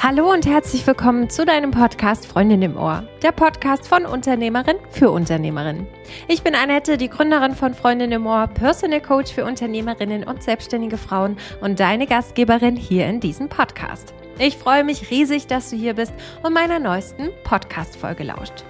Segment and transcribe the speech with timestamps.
[0.00, 5.10] Hallo und herzlich willkommen zu deinem Podcast Freundin im Ohr, der Podcast von Unternehmerin für
[5.10, 5.88] Unternehmerin.
[6.28, 10.98] Ich bin Annette, die Gründerin von Freundin im Ohr, Personal Coach für Unternehmerinnen und selbstständige
[10.98, 14.14] Frauen und deine Gastgeberin hier in diesem Podcast.
[14.38, 18.64] Ich freue mich riesig, dass du hier bist und meiner neuesten Podcast-Folge lauscht.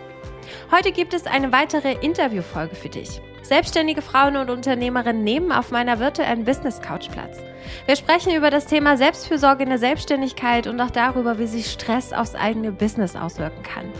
[0.73, 3.21] Heute gibt es eine weitere Interviewfolge für dich.
[3.49, 7.39] Selbstständige Frauen und Unternehmerinnen nehmen auf meiner virtuellen Business Couch Platz.
[7.87, 12.13] Wir sprechen über das Thema Selbstfürsorge in der Selbstständigkeit und auch darüber, wie sich Stress
[12.13, 13.91] aufs eigene Business auswirken kann.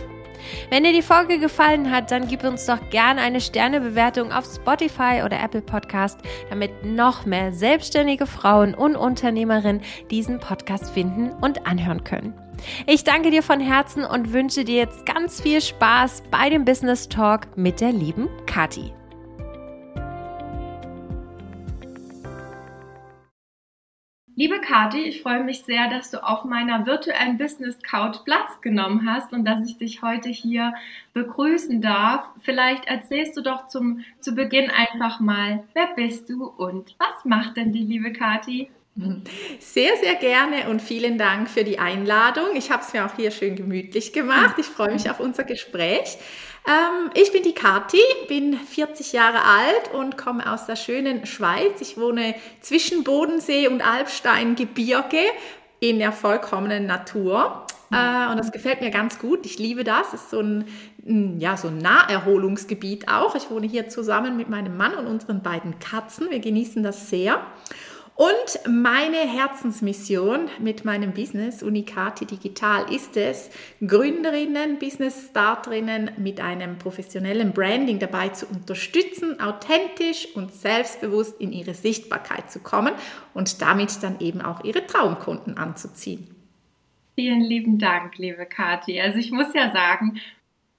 [0.69, 5.23] Wenn dir die Folge gefallen hat, dann gib uns doch gerne eine Sternebewertung auf Spotify
[5.25, 6.19] oder Apple Podcast,
[6.51, 12.35] damit noch mehr selbstständige Frauen und Unternehmerinnen diesen Podcast finden und anhören können.
[12.85, 17.09] Ich danke dir von Herzen und wünsche dir jetzt ganz viel Spaß bei dem Business
[17.09, 18.93] Talk mit der lieben Kati.
[24.35, 29.05] Liebe Kathi, ich freue mich sehr, dass du auf meiner virtuellen Business Couch Platz genommen
[29.05, 30.73] hast und dass ich dich heute hier
[31.13, 32.29] begrüßen darf.
[32.41, 37.57] Vielleicht erzählst du doch zum, zu Beginn einfach mal, wer bist du und was macht
[37.57, 38.69] denn die liebe Kathi?
[39.59, 42.55] Sehr, sehr gerne und vielen Dank für die Einladung.
[42.55, 44.55] Ich habe es mir auch hier schön gemütlich gemacht.
[44.57, 46.17] Ich freue mich auf unser Gespräch.
[46.67, 51.79] Ähm, ich bin die Kati, bin 40 Jahre alt und komme aus der schönen Schweiz.
[51.81, 55.21] Ich wohne zwischen Bodensee und Alpsteingebirge
[55.79, 57.65] in der vollkommenen Natur.
[57.91, 59.45] Äh, und das gefällt mir ganz gut.
[59.45, 60.13] Ich liebe das.
[60.13, 60.65] Es ist so ein,
[61.39, 63.35] ja, so ein Naherholungsgebiet auch.
[63.35, 66.29] Ich wohne hier zusammen mit meinem Mann und unseren beiden Katzen.
[66.29, 67.41] Wir genießen das sehr.
[68.19, 76.77] Und meine Herzensmission mit meinem Business Unikati Digital ist es, Gründerinnen, Business Starterinnen mit einem
[76.77, 82.91] professionellen Branding dabei zu unterstützen, authentisch und selbstbewusst in ihre Sichtbarkeit zu kommen
[83.33, 86.27] und damit dann eben auch ihre Traumkunden anzuziehen.
[87.15, 88.99] Vielen lieben Dank, liebe Kathi.
[88.99, 90.19] Also ich muss ja sagen,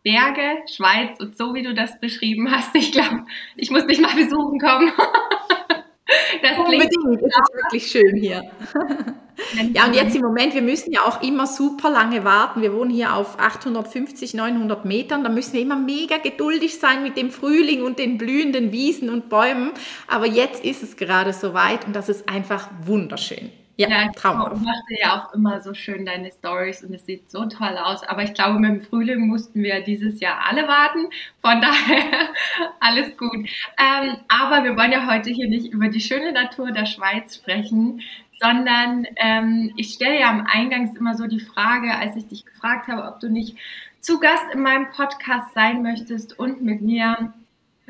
[0.02, 3.24] Berge, Schweiz und so wie du das beschrieben hast, ich glaube,
[3.56, 4.92] ich muss dich mal besuchen kommen.
[6.42, 8.42] Das Unbedingt, es ist wirklich schön hier.
[9.72, 12.60] Ja, und jetzt im Moment, wir müssen ja auch immer super lange warten.
[12.60, 15.24] Wir wohnen hier auf 850, 900 Metern.
[15.24, 19.30] Da müssen wir immer mega geduldig sein mit dem Frühling und den blühenden Wiesen und
[19.30, 19.72] Bäumen.
[20.06, 23.50] Aber jetzt ist es gerade soweit und das ist einfach wunderschön.
[23.80, 24.52] Ja, ja traumhaft.
[24.52, 28.02] Du machst ja auch immer so schön deine Stories und es sieht so toll aus.
[28.02, 31.06] Aber ich glaube, mit dem Frühling mussten wir dieses Jahr alle warten.
[31.40, 32.28] Von daher
[32.80, 33.48] alles gut.
[33.78, 38.02] Ähm, aber wir wollen ja heute hier nicht über die schöne Natur der Schweiz sprechen,
[38.38, 42.88] sondern ähm, ich stelle ja am Eingangs immer so die Frage, als ich dich gefragt
[42.88, 43.56] habe, ob du nicht
[44.00, 47.32] zu Gast in meinem Podcast sein möchtest und mit mir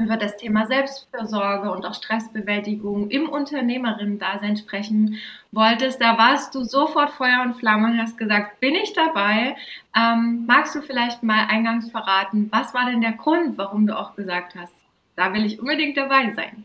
[0.00, 5.18] über das Thema Selbstfürsorge und auch Stressbewältigung im Unternehmerinnen-Dasein sprechen
[5.52, 9.56] wolltest, da warst du sofort Feuer und Flamme und hast gesagt, bin ich dabei?
[9.96, 14.16] Ähm, magst du vielleicht mal eingangs verraten, was war denn der Grund, warum du auch
[14.16, 14.72] gesagt hast,
[15.16, 16.64] da will ich unbedingt dabei sein?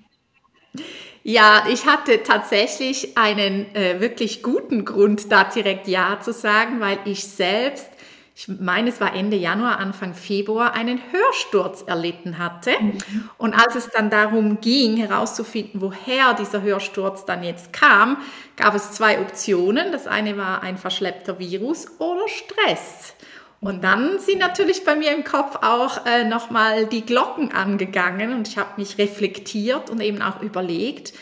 [1.24, 7.00] Ja, ich hatte tatsächlich einen äh, wirklich guten Grund, da direkt Ja zu sagen, weil
[7.06, 7.90] ich selbst
[8.38, 12.72] ich meine, es war Ende Januar, Anfang Februar, einen Hörsturz erlitten hatte.
[12.81, 13.29] Mhm.
[13.38, 18.18] Und als es dann darum ging, herauszufinden, woher dieser Hörsturz dann jetzt kam,
[18.57, 19.94] gab es zwei Optionen.
[19.94, 23.13] Das eine war ein verschleppter Virus oder Stress.
[23.62, 28.50] Und dann sind natürlich bei mir im Kopf auch äh, nochmal die Glocken angegangen und
[28.50, 31.13] ich habe mich reflektiert und eben auch überlegt,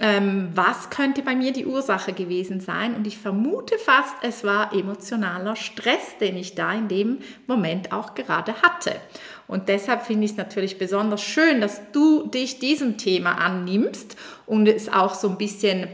[0.00, 2.94] ähm, was könnte bei mir die Ursache gewesen sein?
[2.94, 8.14] Und ich vermute fast, es war emotionaler Stress, den ich da in dem Moment auch
[8.14, 8.94] gerade hatte.
[9.48, 14.16] Und deshalb finde ich es natürlich besonders schön, dass du dich diesem Thema annimmst
[14.46, 15.88] und es auch so ein bisschen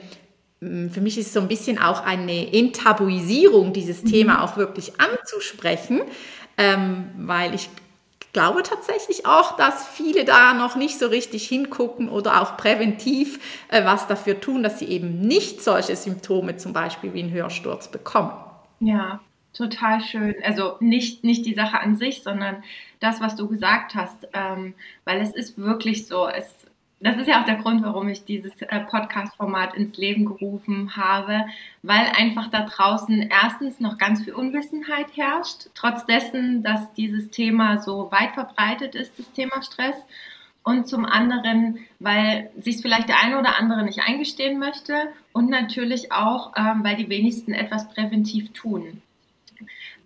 [0.60, 4.08] mm, für mich ist es so ein bisschen auch eine Enttabuisierung, dieses mhm.
[4.08, 6.02] Thema auch wirklich anzusprechen,
[6.58, 7.70] ähm, weil ich
[8.34, 13.86] glaube tatsächlich auch, dass viele da noch nicht so richtig hingucken oder auch präventiv äh,
[13.86, 18.32] was dafür tun, dass sie eben nicht solche Symptome zum Beispiel wie einen Hörsturz bekommen.
[18.80, 19.20] Ja,
[19.54, 20.34] total schön.
[20.44, 22.62] Also nicht, nicht die Sache an sich, sondern
[23.00, 26.52] das, was du gesagt hast, ähm, weil es ist wirklich so, es
[27.00, 31.44] das ist ja auch der Grund, warum ich dieses äh, Podcast-Format ins Leben gerufen habe,
[31.82, 37.78] weil einfach da draußen erstens noch ganz viel Unwissenheit herrscht, trotz dessen, dass dieses Thema
[37.78, 39.96] so weit verbreitet ist, das Thema Stress.
[40.62, 44.94] Und zum anderen, weil sich vielleicht der eine oder andere nicht eingestehen möchte
[45.34, 49.02] und natürlich auch, ähm, weil die wenigsten etwas präventiv tun.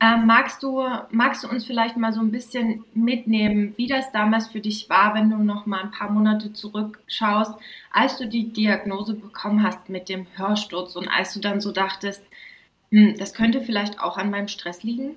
[0.01, 4.47] Ähm, magst, du, magst du uns vielleicht mal so ein bisschen mitnehmen, wie das damals
[4.49, 7.55] für dich war, wenn du noch mal ein paar Monate zurückschaust,
[7.93, 12.23] als du die Diagnose bekommen hast mit dem Hörsturz und als du dann so dachtest,
[12.91, 15.17] Hm, das könnte vielleicht auch an meinem Stress liegen.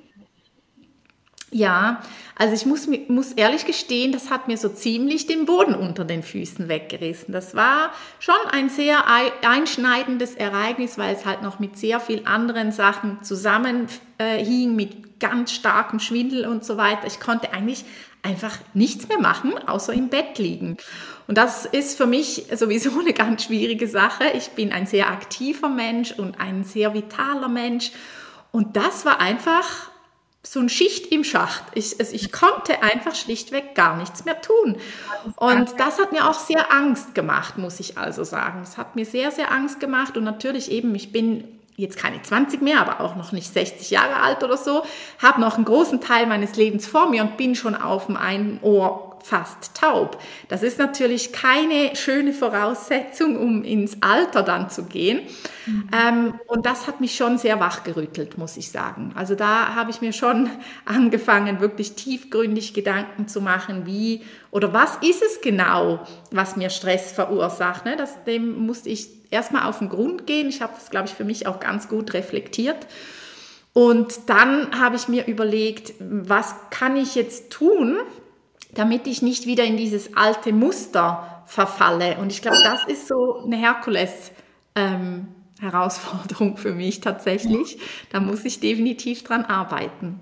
[1.54, 2.02] Ja,
[2.38, 6.24] also ich muss, muss ehrlich gestehen, das hat mir so ziemlich den Boden unter den
[6.24, 7.34] Füßen weggerissen.
[7.34, 9.04] Das war schon ein sehr
[9.42, 13.88] einschneidendes Ereignis, weil es halt noch mit sehr vielen anderen Sachen zusammenhing,
[14.18, 17.06] äh, mit ganz starkem Schwindel und so weiter.
[17.06, 17.84] Ich konnte eigentlich
[18.24, 20.78] einfach nichts mehr machen, außer im Bett liegen.
[21.28, 24.24] Und das ist für mich sowieso eine ganz schwierige Sache.
[24.36, 27.92] Ich bin ein sehr aktiver Mensch und ein sehr vitaler Mensch.
[28.54, 29.91] Und das war einfach
[30.44, 31.64] so ein Schicht im Schacht.
[31.76, 34.78] Ich, also ich konnte einfach schlichtweg gar nichts mehr tun.
[35.36, 38.62] Und das hat mir auch sehr Angst gemacht, muss ich also sagen.
[38.64, 40.18] Es hat mir sehr, sehr Angst gemacht.
[40.18, 41.44] Und natürlich eben, ich bin
[41.78, 44.84] jetzt keine 20 mehr, aber auch noch nicht 60 Jahre alt oder so,
[45.20, 48.60] habe noch einen großen Teil meines Lebens vor mir und bin schon auf dem einen
[48.62, 50.20] Ohr fast taub.
[50.48, 55.22] Das ist natürlich keine schöne Voraussetzung, um ins Alter dann zu gehen.
[55.66, 55.90] Mhm.
[55.94, 59.14] Ähm, und das hat mich schon sehr wachgerüttelt, muss ich sagen.
[59.16, 60.50] Also da habe ich mir schon
[60.86, 64.22] angefangen, wirklich tiefgründig Gedanken zu machen, wie
[64.52, 67.86] oder was ist es genau, was mir Stress verursacht.
[67.86, 67.96] Ne?
[67.96, 70.50] Das, dem musste ich erstmal auf den Grund gehen.
[70.50, 72.88] Ich habe das, glaube ich, für mich auch ganz gut reflektiert.
[73.74, 77.98] Und dann habe ich mir überlegt, was kann ich jetzt tun,
[78.74, 82.18] damit ich nicht wieder in dieses alte Muster verfalle.
[82.18, 84.32] Und ich glaube, das ist so eine Herkules.
[84.76, 85.28] Ähm,
[85.62, 87.78] Herausforderung für mich tatsächlich.
[88.10, 90.20] Da muss ich definitiv dran arbeiten.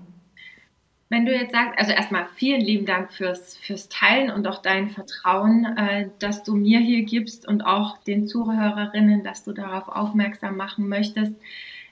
[1.08, 4.90] Wenn du jetzt sagst, also erstmal vielen lieben Dank fürs, fürs Teilen und auch dein
[4.90, 10.56] Vertrauen, äh, dass du mir hier gibst und auch den Zuhörerinnen, dass du darauf aufmerksam
[10.56, 11.34] machen möchtest.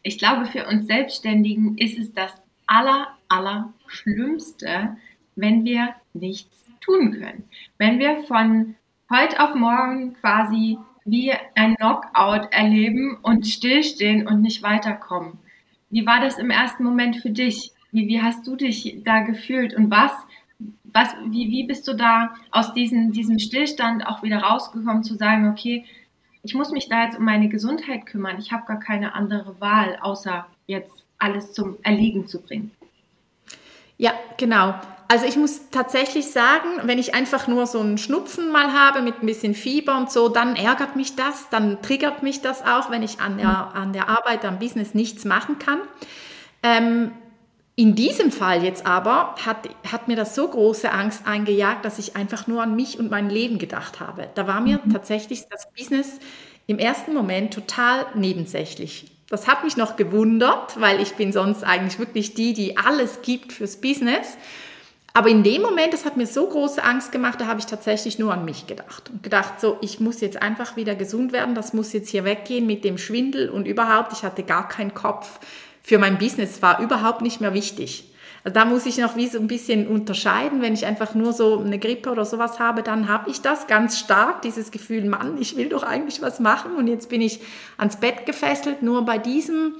[0.04, 2.30] Ich glaube, für uns Selbstständigen ist es das
[2.68, 4.96] aller, aller Schlimmste,
[5.38, 7.44] wenn wir nichts tun können.
[7.78, 8.74] Wenn wir von
[9.10, 15.38] heute auf morgen quasi wie ein Knockout erleben und stillstehen und nicht weiterkommen.
[15.90, 17.72] Wie war das im ersten Moment für dich?
[17.92, 20.12] Wie, wie hast du dich da gefühlt und was,
[20.84, 25.48] was, wie, wie bist du da aus diesem, diesem Stillstand auch wieder rausgekommen, zu sagen,
[25.48, 25.86] okay,
[26.42, 29.98] ich muss mich da jetzt um meine Gesundheit kümmern, ich habe gar keine andere Wahl,
[30.00, 32.70] außer jetzt alles zum Erliegen zu bringen?
[33.96, 34.74] Ja, genau.
[35.10, 39.22] Also ich muss tatsächlich sagen, wenn ich einfach nur so einen Schnupfen mal habe mit
[39.22, 43.02] ein bisschen Fieber und so, dann ärgert mich das, dann triggert mich das auch, wenn
[43.02, 45.78] ich an der, an der Arbeit, am Business nichts machen kann.
[46.62, 47.12] Ähm,
[47.74, 52.14] in diesem Fall jetzt aber hat, hat mir das so große Angst eingejagt, dass ich
[52.14, 54.28] einfach nur an mich und mein Leben gedacht habe.
[54.34, 54.92] Da war mir mhm.
[54.92, 56.18] tatsächlich das Business
[56.66, 59.12] im ersten Moment total nebensächlich.
[59.30, 63.52] Das hat mich noch gewundert, weil ich bin sonst eigentlich wirklich die, die alles gibt
[63.52, 64.36] fürs Business.
[65.18, 68.20] Aber in dem Moment, das hat mir so große Angst gemacht, da habe ich tatsächlich
[68.20, 71.72] nur an mich gedacht und gedacht, so, ich muss jetzt einfach wieder gesund werden, das
[71.72, 75.40] muss jetzt hier weggehen mit dem Schwindel und überhaupt, ich hatte gar keinen Kopf
[75.82, 78.12] für mein Business, war überhaupt nicht mehr wichtig.
[78.44, 80.62] Also da muss ich noch wie so ein bisschen unterscheiden.
[80.62, 83.98] Wenn ich einfach nur so eine Grippe oder sowas habe, dann habe ich das ganz
[83.98, 87.40] stark, dieses Gefühl, Mann, ich will doch eigentlich was machen und jetzt bin ich
[87.76, 88.82] ans Bett gefesselt.
[88.82, 89.74] Nur bei diesem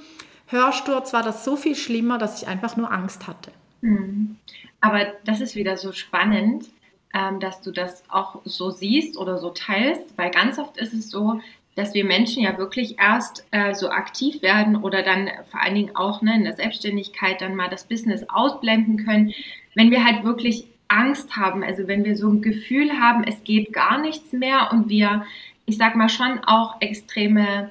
[0.47, 3.51] Hörsturz war das so viel schlimmer, dass ich einfach nur Angst hatte.
[3.81, 4.37] Mhm.
[4.81, 6.65] Aber das ist wieder so spannend,
[7.13, 11.09] ähm, dass du das auch so siehst oder so teilst, weil ganz oft ist es
[11.09, 11.41] so,
[11.75, 15.95] dass wir Menschen ja wirklich erst äh, so aktiv werden oder dann vor allen Dingen
[15.95, 19.33] auch ne, in der Selbstständigkeit dann mal das Business ausblenden können,
[19.75, 23.71] wenn wir halt wirklich Angst haben, also wenn wir so ein Gefühl haben, es geht
[23.73, 25.25] gar nichts mehr und wir,
[25.65, 27.69] ich sag mal schon auch extreme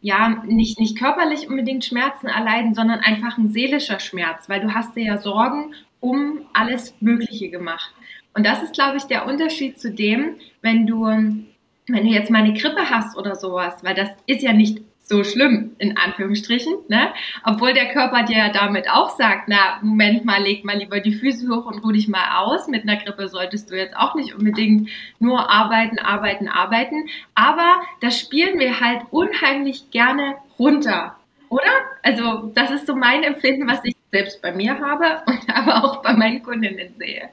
[0.00, 4.94] ja, nicht, nicht körperlich unbedingt Schmerzen erleiden, sondern einfach ein seelischer Schmerz, weil du hast
[4.96, 7.92] dir ja Sorgen um alles Mögliche gemacht.
[8.34, 11.46] Und das ist, glaube ich, der Unterschied zu dem, wenn du, wenn
[11.86, 15.76] du jetzt mal eine Grippe hast oder sowas, weil das ist ja nicht so schlimm,
[15.78, 17.12] in Anführungsstrichen, ne?
[17.44, 21.14] Obwohl der Körper dir ja damit auch sagt, na, Moment mal, leg mal lieber die
[21.14, 22.66] Füße hoch und ruh dich mal aus.
[22.66, 27.08] Mit einer Grippe solltest du jetzt auch nicht unbedingt nur arbeiten, arbeiten, arbeiten.
[27.36, 31.16] Aber das spielen wir halt unheimlich gerne runter.
[31.50, 31.70] Oder?
[32.02, 36.02] Also, das ist so mein Empfinden, was ich selbst bei mir habe und aber auch
[36.02, 37.28] bei meinen Kundinnen sehe.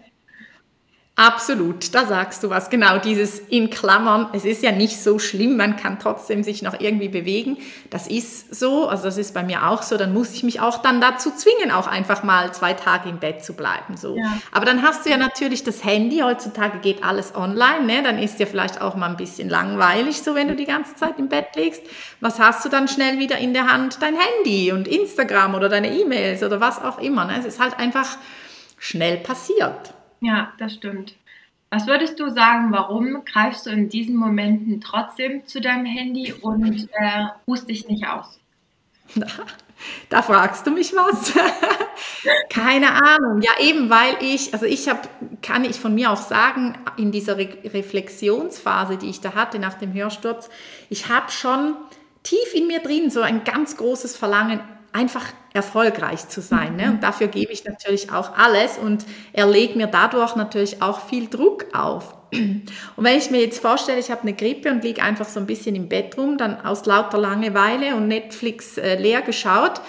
[1.15, 2.72] Absolut, da sagst du was.
[2.72, 6.79] Genau, dieses in Klammern, es ist ja nicht so schlimm, man kann trotzdem sich noch
[6.79, 7.58] irgendwie bewegen.
[7.91, 10.82] Das ist so, also das ist bei mir auch so, dann muss ich mich auch
[10.82, 13.96] dann dazu zwingen, auch einfach mal zwei Tage im Bett zu bleiben.
[13.96, 14.17] So.
[14.17, 14.39] Ja.
[14.51, 18.01] Aber dann hast du ja natürlich das Handy, heutzutage geht alles online, ne?
[18.01, 21.20] dann ist ja vielleicht auch mal ein bisschen langweilig, so wenn du die ganze Zeit
[21.20, 21.84] im Bett liegst.
[22.22, 24.01] Was hast du dann schnell wieder in der Hand?
[24.01, 27.25] Dein Handy und Instagram oder deine E-Mails oder was auch immer.
[27.25, 27.36] Ne?
[27.38, 28.17] Es ist halt einfach
[28.79, 29.93] schnell passiert.
[30.24, 31.15] Ja, das stimmt.
[31.70, 36.88] Was würdest du sagen, warum greifst du in diesen Momenten trotzdem zu deinem Handy und
[36.94, 38.39] äh, ruhst dich nicht aus?
[40.08, 41.34] Da fragst du mich was.
[42.50, 43.42] Keine Ahnung.
[43.42, 45.01] Ja, eben weil ich, also ich habe,
[45.42, 49.74] kann ich von mir auch sagen, in dieser Re Reflexionsphase, die ich da hatte nach
[49.74, 50.50] dem Hörsturz,
[50.89, 51.75] ich habe schon
[52.22, 54.62] tief in mir drin so ein ganz großes Verlangen,
[54.94, 56.75] einfach erfolgreich zu sein.
[56.75, 56.91] Ne?
[56.91, 61.65] Und dafür gebe ich natürlich auch alles und erlege mir dadurch natürlich auch viel Druck
[61.74, 62.15] auf.
[62.33, 65.45] Und wenn ich mir jetzt vorstelle, ich habe eine Grippe und liege einfach so ein
[65.45, 69.81] bisschen im Bett rum, dann aus lauter Langeweile und Netflix äh, leer geschaut,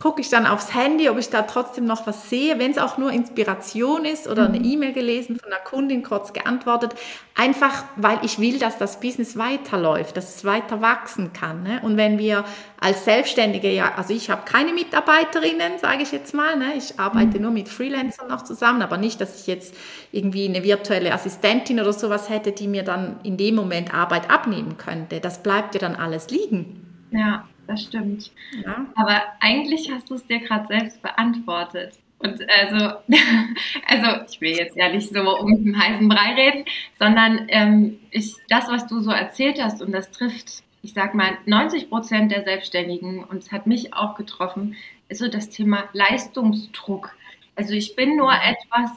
[0.00, 2.96] gucke ich dann aufs Handy, ob ich da trotzdem noch was sehe, wenn es auch
[2.96, 4.64] nur Inspiration ist oder eine mhm.
[4.64, 6.94] E-Mail gelesen von einer Kundin, kurz geantwortet,
[7.34, 11.62] einfach weil ich will, dass das Business weiterläuft, dass es weiter wachsen kann.
[11.62, 11.80] Ne?
[11.82, 12.46] Und wenn wir
[12.80, 16.72] als Selbstständige, ja, also ich habe keine Mitarbeiterinnen, sage ich jetzt mal, ne?
[16.78, 17.42] ich arbeite mhm.
[17.42, 19.74] nur mit Freelancern noch zusammen, aber nicht, dass ich jetzt
[20.12, 24.78] irgendwie eine virtuelle Assistentin oder sowas hätte, die mir dann in dem Moment Arbeit abnehmen
[24.78, 25.20] könnte.
[25.20, 26.86] Das bleibt ja dann alles liegen.
[27.10, 28.32] Ja, das stimmt.
[28.64, 28.86] Ja.
[28.96, 31.94] Aber eigentlich hast du es dir gerade selbst beantwortet.
[32.18, 32.96] Und also,
[33.86, 36.64] also ich will jetzt ja nicht so um den heißen Brei reden,
[36.98, 41.38] sondern ähm, ich, das, was du so erzählt hast, und das trifft, ich sag mal,
[41.46, 44.76] 90 Prozent der Selbstständigen, und es hat mich auch getroffen,
[45.08, 47.14] ist so das Thema Leistungsdruck.
[47.56, 48.90] Also ich bin nur etwas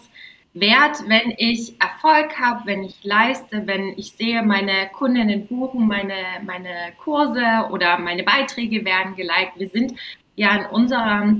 [0.54, 6.14] wert, wenn ich Erfolg habe, wenn ich leiste, wenn ich sehe, meine Kundinnen buchen meine,
[6.46, 9.58] meine Kurse oder meine Beiträge werden geliked.
[9.58, 9.94] Wir sind
[10.36, 11.36] ja in unserer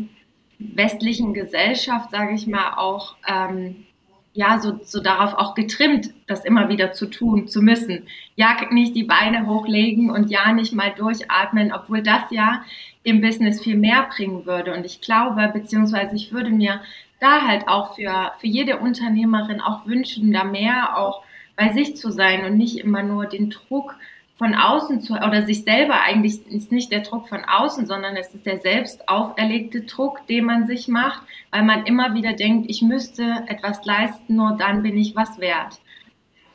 [0.58, 3.86] westlichen Gesellschaft, sage ich mal, auch ähm,
[4.34, 8.08] ja so, so darauf auch getrimmt, das immer wieder zu tun, zu müssen.
[8.36, 12.64] Ja, nicht die Beine hochlegen und ja nicht mal durchatmen, obwohl das ja
[13.04, 14.74] im Business viel mehr bringen würde.
[14.74, 16.82] Und ich glaube, beziehungsweise ich würde mir
[17.24, 21.24] da halt auch für, für jede Unternehmerin auch wünschen, da mehr auch
[21.56, 23.96] bei sich zu sein und nicht immer nur den Druck
[24.36, 28.34] von außen zu, oder sich selber eigentlich ist nicht der Druck von außen, sondern es
[28.34, 32.82] ist der selbst auferlegte Druck, den man sich macht, weil man immer wieder denkt, ich
[32.82, 35.80] müsste etwas leisten, nur dann bin ich was wert.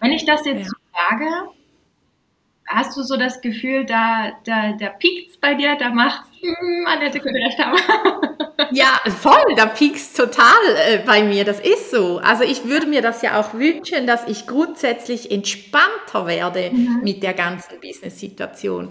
[0.00, 0.64] Wenn ich das jetzt ja.
[0.64, 1.50] so sage,
[2.68, 7.20] hast du so das Gefühl, da, da, da piekt bei dir, da macht's, hm, Annette
[7.20, 7.78] könnte recht haben.
[8.70, 10.58] Ja, voll, da piekst total
[10.88, 12.18] äh, bei mir, das ist so.
[12.18, 17.00] Also ich würde mir das ja auch wünschen, dass ich grundsätzlich entspannter werde mhm.
[17.02, 18.90] mit der ganzen Business-Situation.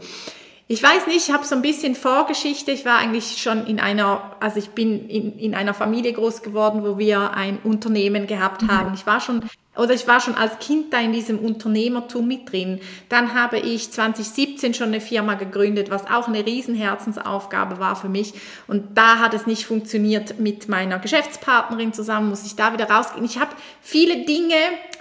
[0.70, 2.72] Ich weiß nicht, ich habe so ein bisschen Vorgeschichte.
[2.72, 6.84] Ich war eigentlich schon in einer, also ich bin in, in einer Familie groß geworden,
[6.84, 8.72] wo wir ein Unternehmen gehabt mhm.
[8.72, 8.94] haben.
[8.94, 9.44] Ich war schon
[9.78, 12.82] oder ich war schon als Kind da in diesem Unternehmertum mit drin.
[13.10, 18.34] Dann habe ich 2017 schon eine Firma gegründet, was auch eine Riesenherzensaufgabe war für mich.
[18.68, 23.24] Und da hat es nicht funktioniert mit meiner Geschäftspartnerin zusammen, muss ich da wieder rausgehen.
[23.24, 24.56] Ich habe viele Dinge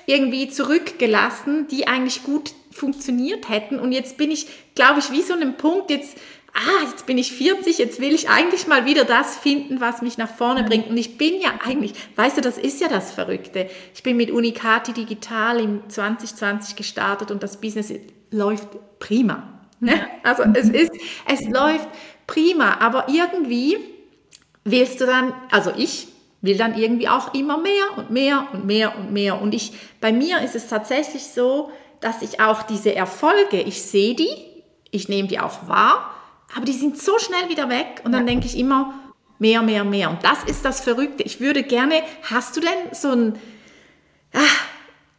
[0.05, 3.79] irgendwie zurückgelassen, die eigentlich gut funktioniert hätten.
[3.79, 6.17] Und jetzt bin ich, glaube ich, wie so einem Punkt, jetzt
[6.57, 10.17] ah, jetzt bin ich 40, jetzt will ich eigentlich mal wieder das finden, was mich
[10.17, 10.89] nach vorne bringt.
[10.89, 13.69] Und ich bin ja eigentlich, weißt du, das ist ja das Verrückte.
[13.95, 17.93] Ich bin mit Unicati Digital im 2020 gestartet und das Business
[18.31, 18.69] läuft
[18.99, 19.61] prima.
[19.81, 20.07] Ne?
[20.23, 20.93] Also es ist,
[21.31, 21.89] es läuft
[22.27, 23.77] prima, aber irgendwie
[24.65, 26.09] willst du dann, also ich
[26.41, 29.41] will dann irgendwie auch immer mehr und mehr und mehr und mehr.
[29.41, 34.15] Und ich, bei mir ist es tatsächlich so, dass ich auch diese Erfolge, ich sehe
[34.15, 34.29] die,
[34.91, 36.11] ich nehme die auch wahr,
[36.55, 38.33] aber die sind so schnell wieder weg und dann ja.
[38.33, 38.95] denke ich immer,
[39.39, 40.11] mehr, mehr, mehr.
[40.11, 41.23] Und das ist das Verrückte.
[41.23, 43.39] Ich würde gerne, hast du denn so ein,
[44.33, 44.65] ach,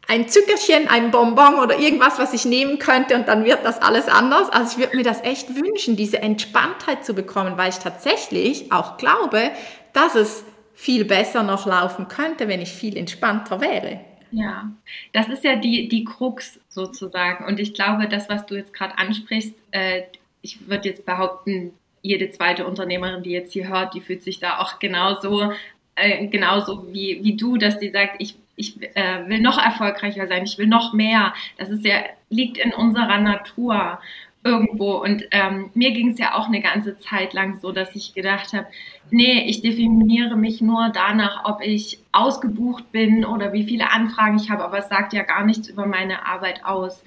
[0.08, 4.08] ein Zuckerchen, ein Bonbon oder irgendwas, was ich nehmen könnte und dann wird das alles
[4.08, 4.50] anders.
[4.50, 8.98] Also ich würde mir das echt wünschen, diese Entspanntheit zu bekommen, weil ich tatsächlich auch
[8.98, 9.52] glaube,
[9.92, 10.44] dass es
[10.74, 14.00] viel besser noch laufen könnte, wenn ich viel entspannter wäre.
[14.32, 14.72] Ja,
[15.14, 17.46] das ist ja die, die Krux sozusagen.
[17.46, 20.04] Und ich glaube, das, was du jetzt gerade ansprichst, äh,
[20.42, 24.60] ich würde jetzt behaupten, jede zweite Unternehmerin, die jetzt hier hört, die fühlt sich da
[24.60, 25.54] auch genauso,
[25.96, 30.44] äh, genauso wie, wie du, dass die sagt, ich, ich äh, will noch erfolgreicher sein,
[30.44, 31.34] ich will noch mehr.
[31.58, 34.00] Das ist ja, liegt in unserer Natur
[34.44, 34.94] irgendwo.
[34.96, 38.54] Und ähm, mir ging es ja auch eine ganze Zeit lang so, dass ich gedacht
[38.54, 38.68] habe,
[39.12, 44.50] nee, ich definiere mich nur danach, ob ich ausgebucht bin oder wie viele Anfragen ich
[44.50, 47.04] habe, aber es sagt ja gar nichts über meine Arbeit aus.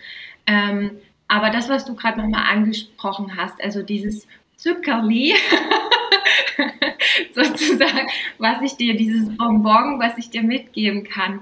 [0.46, 0.92] Ähm,
[1.28, 5.34] aber das, was du gerade nochmal angesprochen hast, also dieses Zuckerli,
[7.34, 8.08] sozusagen,
[8.38, 11.40] was ich dir, dieses Bonbon, was ich dir mitgeben kann.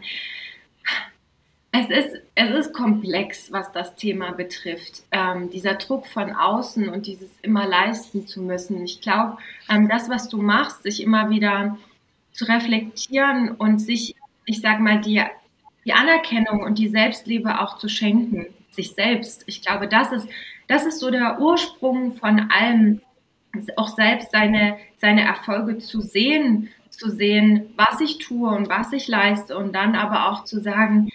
[1.70, 5.02] Es ist, es ist komplex, was das Thema betrifft.
[5.10, 8.82] Ähm, dieser Druck von außen und dieses immer leisten zu müssen.
[8.84, 9.37] Ich glaube,
[9.68, 11.76] ähm, das, was du machst, sich immer wieder
[12.32, 14.14] zu reflektieren und sich,
[14.46, 15.22] ich sag mal, die,
[15.84, 18.46] die Anerkennung und die Selbstliebe auch zu schenken
[18.78, 19.42] sich selbst.
[19.46, 20.28] Ich glaube, das ist,
[20.68, 23.00] das ist so der Ursprung von allem,
[23.76, 29.08] auch selbst seine, seine Erfolge zu sehen, zu sehen, was ich tue und was ich
[29.08, 31.08] leiste und dann aber auch zu sagen,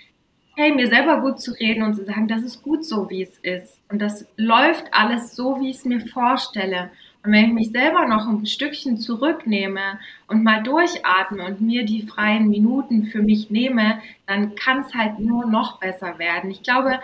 [0.55, 3.37] hey, mir selber gut zu reden und zu sagen, das ist gut so, wie es
[3.39, 3.79] ist.
[3.89, 6.91] Und das läuft alles so, wie ich es mir vorstelle.
[7.23, 12.03] Und wenn ich mich selber noch ein Stückchen zurücknehme und mal durchatme und mir die
[12.03, 16.51] freien Minuten für mich nehme, dann kann es halt nur noch besser werden.
[16.51, 16.99] Ich glaube,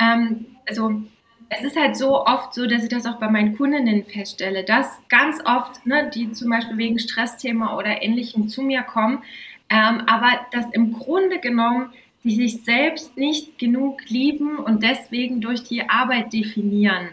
[0.00, 1.02] ähm, also
[1.50, 4.98] es ist halt so oft so, dass ich das auch bei meinen Kundinnen feststelle, dass
[5.08, 9.22] ganz oft, ne, die zum Beispiel wegen Stressthema oder Ähnlichem zu mir kommen,
[9.68, 11.90] ähm, aber dass im Grunde genommen
[12.24, 17.10] die sich selbst nicht genug lieben und deswegen durch die Arbeit definieren.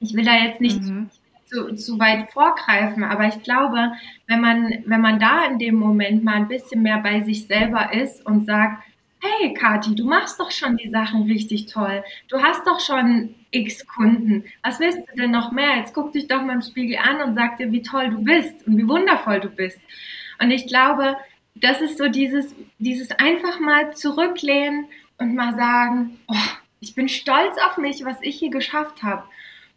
[0.00, 1.10] Ich will da jetzt nicht mhm
[1.50, 3.92] zu, zu weit vorgreifen, aber ich glaube,
[4.26, 7.92] wenn man, wenn man da in dem Moment mal ein bisschen mehr bei sich selber
[7.92, 8.84] ist und sagt,
[9.20, 12.02] hey Kati, du machst doch schon die Sachen richtig toll.
[12.28, 14.44] Du hast doch schon x Kunden.
[14.62, 15.76] Was willst du denn noch mehr?
[15.76, 18.66] Jetzt guck dich doch mal im Spiegel an und sag dir, wie toll du bist
[18.66, 19.78] und wie wundervoll du bist.
[20.40, 21.16] Und ich glaube,
[21.54, 24.86] das ist so dieses, dieses einfach mal zurücklehnen
[25.18, 26.34] und mal sagen, oh,
[26.80, 29.24] ich bin stolz auf mich, was ich hier geschafft habe.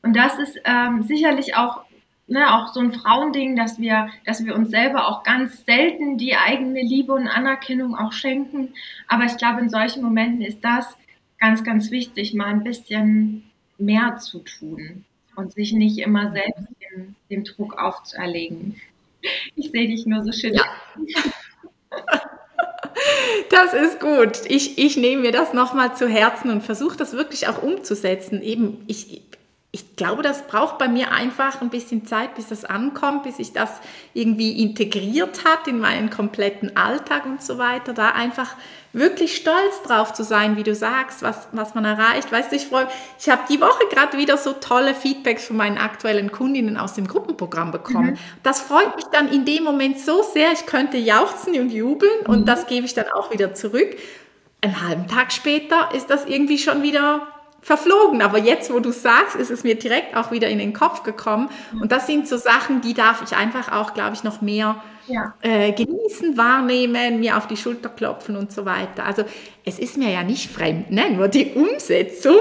[0.02, 1.82] Und das ist ähm, sicherlich auch,
[2.28, 6.36] ne, auch so ein Frauending, dass wir, dass wir uns selber auch ganz selten die
[6.36, 8.74] eigene Liebe und Anerkennung auch schenken.
[9.08, 10.98] Aber ich glaube, in solchen Momenten ist das
[11.40, 15.04] ganz, ganz wichtig, mal ein bisschen mehr zu tun
[15.36, 18.80] und sich nicht immer selbst den, den Druck aufzuerlegen.
[19.56, 20.54] Ich sehe dich nur so schön.
[20.54, 20.64] Ja.
[23.50, 24.42] Das ist gut.
[24.48, 28.42] Ich, ich nehme mir das nochmal zu Herzen und versuche das wirklich auch umzusetzen.
[28.42, 29.22] Eben, ich,
[29.76, 33.54] ich glaube, das braucht bei mir einfach ein bisschen Zeit, bis das ankommt, bis sich
[33.54, 33.72] das
[34.14, 37.92] irgendwie integriert hat in meinen kompletten Alltag und so weiter.
[37.94, 38.56] Da einfach
[38.94, 42.32] wirklich stolz drauf zu sein, wie du sagst, was, was man erreicht.
[42.32, 42.88] Weißt du, ich freue
[43.20, 47.08] ich habe die Woche gerade wieder so tolle Feedbacks von meinen aktuellen Kundinnen aus dem
[47.08, 48.12] Gruppenprogramm bekommen.
[48.12, 48.18] Mhm.
[48.44, 52.32] Das freut mich dann in dem Moment so sehr, ich könnte jauchzen und jubeln mhm.
[52.32, 53.98] und das gebe ich dann auch wieder zurück.
[54.62, 57.33] Einen halben Tag später ist das irgendwie schon wieder
[57.64, 58.22] verflogen.
[58.22, 61.50] Aber jetzt, wo du sagst, ist es mir direkt auch wieder in den Kopf gekommen.
[61.82, 64.76] Und das sind so Sachen, die darf ich einfach auch, glaube ich, noch mehr
[65.08, 65.34] ja.
[65.42, 69.06] äh, genießen, wahrnehmen, mir auf die Schulter klopfen und so weiter.
[69.06, 69.24] Also
[69.66, 71.10] es ist mir ja nicht fremd, ne?
[71.10, 72.40] nur die Umsetzung,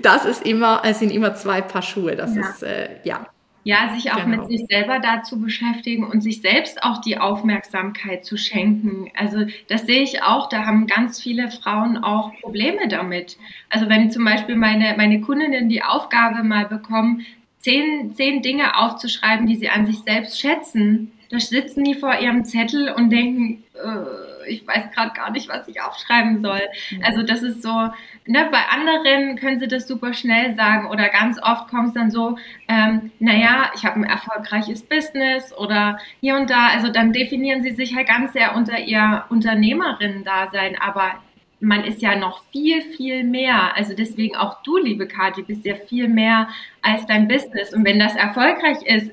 [0.00, 2.16] das ist immer, es sind immer zwei Paar Schuhe.
[2.16, 2.40] Das ja.
[2.42, 3.26] ist, äh, ja.
[3.64, 4.38] Ja, sich auch genau.
[4.38, 9.10] mit sich selber dazu beschäftigen und sich selbst auch die Aufmerksamkeit zu schenken.
[9.16, 13.36] Also das sehe ich auch, da haben ganz viele Frauen auch Probleme damit.
[13.70, 17.24] Also wenn zum Beispiel meine, meine Kundinnen die Aufgabe mal bekommen,
[17.58, 22.44] zehn, zehn Dinge aufzuschreiben, die sie an sich selbst schätzen, da sitzen die vor ihrem
[22.44, 26.60] Zettel und denken, äh, ich weiß gerade gar nicht, was ich aufschreiben soll.
[26.90, 27.04] Mhm.
[27.04, 27.90] Also das ist so,
[28.26, 32.10] ne, bei anderen können sie das super schnell sagen oder ganz oft kommt es dann
[32.10, 32.36] so,
[32.68, 36.68] ähm, naja, ich habe ein erfolgreiches Business oder hier und da.
[36.68, 41.14] Also dann definieren sie sich halt ganz sehr unter ihr Unternehmerinnen-Dasein, aber
[41.60, 43.76] man ist ja noch viel, viel mehr.
[43.76, 46.48] Also deswegen auch du, liebe Kathi, bist ja viel mehr
[46.82, 47.72] als dein Business.
[47.72, 49.12] Und wenn das erfolgreich ist,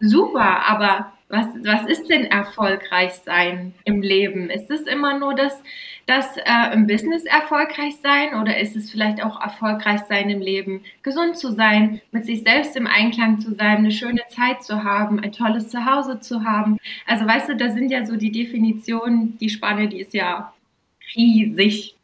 [0.00, 4.48] super, aber was, was ist denn erfolgreich sein im Leben?
[4.48, 5.52] Ist es immer nur das,
[6.06, 10.82] das äh, im Business erfolgreich sein oder ist es vielleicht auch erfolgreich sein im Leben,
[11.02, 15.20] gesund zu sein, mit sich selbst im Einklang zu sein, eine schöne Zeit zu haben,
[15.20, 16.78] ein tolles Zuhause zu haben?
[17.06, 20.54] Also weißt du, da sind ja so die Definitionen, die Spanne, die ist ja
[21.14, 21.94] riesig.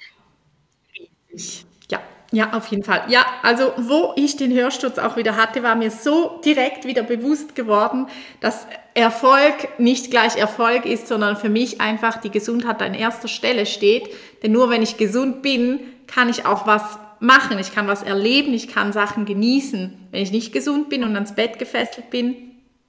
[1.33, 1.65] Riesig.
[1.91, 3.05] Ja, ja, auf jeden Fall.
[3.09, 7.55] Ja, also wo ich den Hörsturz auch wieder hatte, war mir so direkt wieder bewusst
[7.55, 8.07] geworden,
[8.41, 13.67] dass Erfolg nicht gleich Erfolg ist, sondern für mich einfach die Gesundheit an erster Stelle
[13.67, 14.09] steht.
[14.43, 18.55] Denn nur wenn ich gesund bin, kann ich auch was machen, ich kann was erleben,
[18.55, 20.09] ich kann Sachen genießen.
[20.13, 22.37] Wenn ich nicht gesund bin und ans Bett gefesselt bin,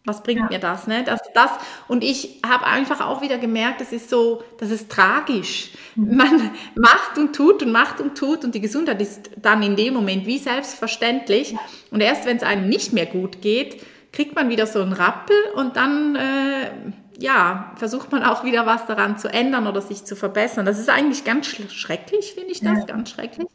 [0.06, 0.48] was bringt ja.
[0.50, 1.04] mir das, ne?
[1.04, 1.50] Das, das,
[1.88, 5.72] und ich habe einfach auch wieder gemerkt, das ist so, das ist tragisch.
[5.96, 6.16] Mhm.
[6.16, 9.96] Man macht und tut und macht und tut und die Gesundheit ist dann in dem
[9.96, 11.56] Moment wie selbstverständlich.
[11.90, 13.82] Und erst wenn es einem nicht mehr gut geht,
[14.16, 16.72] kriegt man wieder so einen Rappel und dann, äh,
[17.20, 20.66] ja, versucht man auch wieder was daran zu ändern oder sich zu verbessern.
[20.66, 22.86] Das ist eigentlich ganz schrecklich, finde ich das, ja.
[22.86, 23.48] ganz schrecklich.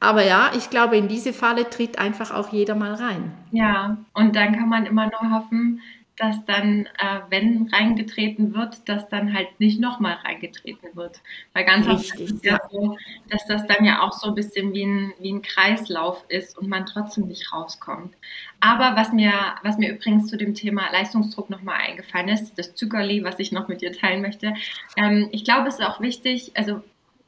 [0.00, 3.32] Aber ja, ich glaube, in diese Falle tritt einfach auch jeder mal rein.
[3.50, 5.80] Ja, und dann kann man immer nur hoffen,
[6.18, 11.20] dass dann, äh, wenn reingetreten wird, dass dann halt nicht nochmal reingetreten wird.
[11.52, 12.96] Weil ganz oft ist es ja so,
[13.30, 16.68] dass das dann ja auch so ein bisschen wie ein, wie ein Kreislauf ist und
[16.68, 18.14] man trotzdem nicht rauskommt.
[18.60, 23.22] Aber was mir, was mir übrigens zu dem Thema Leistungsdruck nochmal eingefallen ist, das Zuckerli,
[23.22, 24.54] was ich noch mit dir teilen möchte,
[24.96, 26.82] ähm, ich glaube, es ist auch wichtig, also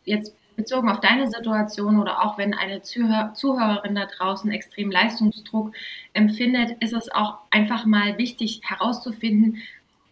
[0.04, 5.72] jetzt bezogen auf deine Situation oder auch wenn eine Zuhör Zuhörerin da draußen extrem Leistungsdruck
[6.12, 9.62] empfindet, ist es auch einfach mal wichtig herauszufinden,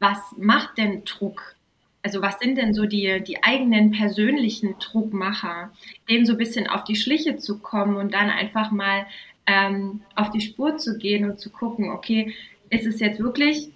[0.01, 1.55] was macht denn Druck?
[2.03, 5.73] Also was sind denn so die, die eigenen persönlichen Druckmacher,
[6.09, 9.07] dem so ein bisschen auf die Schliche zu kommen und dann einfach mal
[9.47, 12.35] ähm, auf die Spur zu gehen und zu gucken, okay,
[12.71, 13.73] ist es jetzt wirklich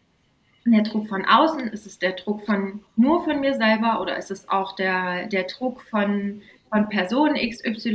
[0.64, 1.60] der Druck von außen?
[1.68, 5.44] Ist es der Druck von nur von mir selber oder ist es auch der, der
[5.44, 7.92] Druck von von Person XY.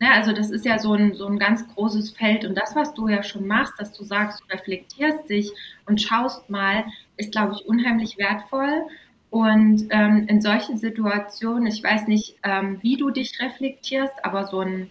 [0.00, 2.44] Ne, also das ist ja so ein, so ein ganz großes Feld.
[2.44, 5.50] Und das, was du ja schon machst, dass du sagst, du reflektierst dich
[5.86, 6.84] und schaust mal,
[7.16, 8.86] ist, glaube ich, unheimlich wertvoll.
[9.30, 14.60] Und ähm, in solchen Situationen, ich weiß nicht, ähm, wie du dich reflektierst, aber so
[14.60, 14.90] ein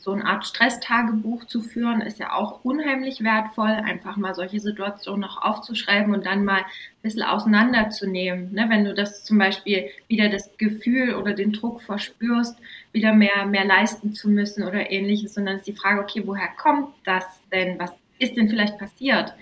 [0.00, 5.20] so eine Art Stresstagebuch zu führen, ist ja auch unheimlich wertvoll, einfach mal solche Situationen
[5.20, 8.50] noch aufzuschreiben und dann mal ein bisschen auseinanderzunehmen.
[8.52, 8.66] Ne?
[8.70, 12.56] Wenn du das zum Beispiel wieder das Gefühl oder den Druck verspürst,
[12.92, 16.94] wieder mehr, mehr leisten zu müssen oder ähnliches, sondern ist die Frage, okay, woher kommt
[17.04, 17.78] das denn?
[17.78, 19.34] Was ist denn vielleicht passiert?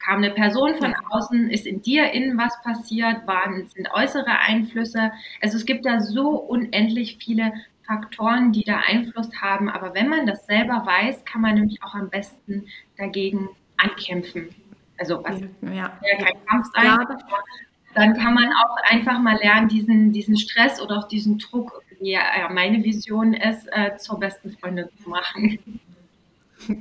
[0.00, 1.50] Kam eine Person von außen?
[1.50, 3.26] Ist in dir innen was passiert?
[3.28, 5.12] Waren, sind äußere Einflüsse?
[5.40, 7.52] Also es gibt da so unendlich viele
[7.86, 9.68] Faktoren, die da Einfluss haben.
[9.68, 12.66] Aber wenn man das selber weiß, kann man nämlich auch am besten
[12.96, 14.48] dagegen ankämpfen.
[14.98, 15.98] Also was ja.
[16.02, 17.18] kein Kampf sein, ja.
[17.94, 22.12] dann kann man auch einfach mal lernen, diesen, diesen Stress oder auch diesen Druck, wie
[22.12, 25.58] ja meine Vision ist, äh, zur besten Freundin zu machen.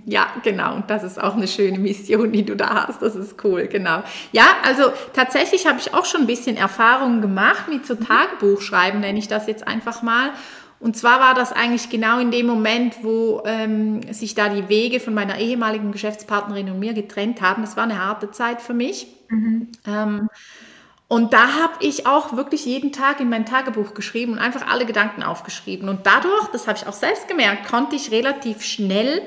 [0.06, 0.84] Ja, genau.
[0.88, 3.02] Das ist auch eine schöne Mission, die du da hast.
[3.02, 4.04] Das ist cool, genau.
[4.32, 9.20] Ja, also tatsächlich habe ich auch schon ein bisschen Erfahrungen gemacht mit so Tagebuchschreiben, nenne
[9.20, 10.32] ich das jetzt einfach mal.
[10.84, 15.00] Und zwar war das eigentlich genau in dem Moment, wo ähm, sich da die Wege
[15.00, 17.62] von meiner ehemaligen Geschäftspartnerin und mir getrennt haben.
[17.62, 19.08] Das war eine harte Zeit für mich.
[19.30, 19.70] Mhm.
[19.88, 20.30] Ähm,
[21.08, 24.86] und da habe ich auch wirklich jeden Tag in mein Tagebuch geschrieben und einfach alle
[24.86, 25.88] Gedanken aufgeschrieben.
[25.88, 29.22] Und dadurch, das habe ich auch selbst gemerkt, konnte ich relativ schnell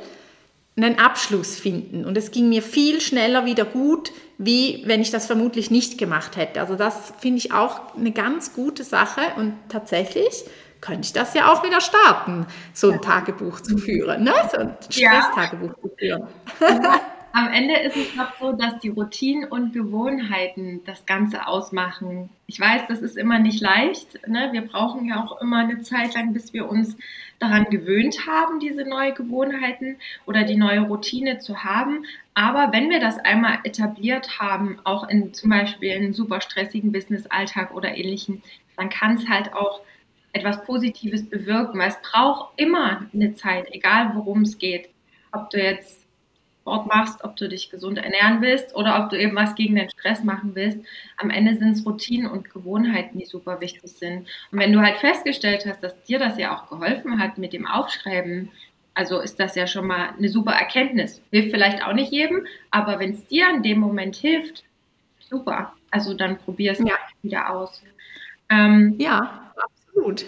[0.77, 2.05] einen Abschluss finden.
[2.05, 6.37] Und es ging mir viel schneller wieder gut, wie wenn ich das vermutlich nicht gemacht
[6.37, 6.61] hätte.
[6.61, 9.23] Also das finde ich auch eine ganz gute Sache.
[9.39, 10.45] Und tatsächlich
[10.87, 14.33] könnte ich das ja auch wieder starten, so ein Tagebuch zu führen, ne?
[14.51, 15.83] so ein Stresstagebuch ja.
[15.83, 16.29] zu führen.
[17.33, 22.31] Am Ende ist es doch so, dass die Routinen und Gewohnheiten das Ganze ausmachen.
[22.47, 24.27] Ich weiß, das ist immer nicht leicht.
[24.27, 24.49] Ne?
[24.53, 26.97] Wir brauchen ja auch immer eine Zeit lang, bis wir uns
[27.39, 32.07] daran gewöhnt haben, diese neue Gewohnheiten oder die neue Routine zu haben.
[32.33, 36.91] Aber wenn wir das einmal etabliert haben, auch in zum Beispiel in einem super stressigen
[36.91, 38.41] Business-Alltag oder ähnlichem,
[38.79, 39.81] dann kann es halt auch
[40.37, 44.89] etwas Positives bewirken, weil es braucht immer eine Zeit, egal worum es geht.
[45.33, 46.07] Ob du jetzt
[46.67, 49.89] Sport machst, ob du dich gesund ernähren willst oder ob du eben was gegen den
[49.89, 50.79] Stress machen willst.
[51.17, 54.27] Am Ende sind es Routinen und Gewohnheiten, die super wichtig sind.
[54.51, 57.69] Und wenn du halt festgestellt hast, dass dir das ja auch geholfen hat mit dem
[57.69, 58.51] Aufschreiben,
[58.95, 61.23] also ist das ja schon mal eine super Erkenntnis.
[61.31, 64.65] Hilft vielleicht auch nicht jedem, aber wenn es dir in dem Moment hilft,
[65.21, 65.73] super.
[65.93, 66.97] Also dann probier es ja.
[67.23, 67.81] wieder aus.
[68.51, 69.46] Ähm, ja.
[69.97, 70.27] Gut.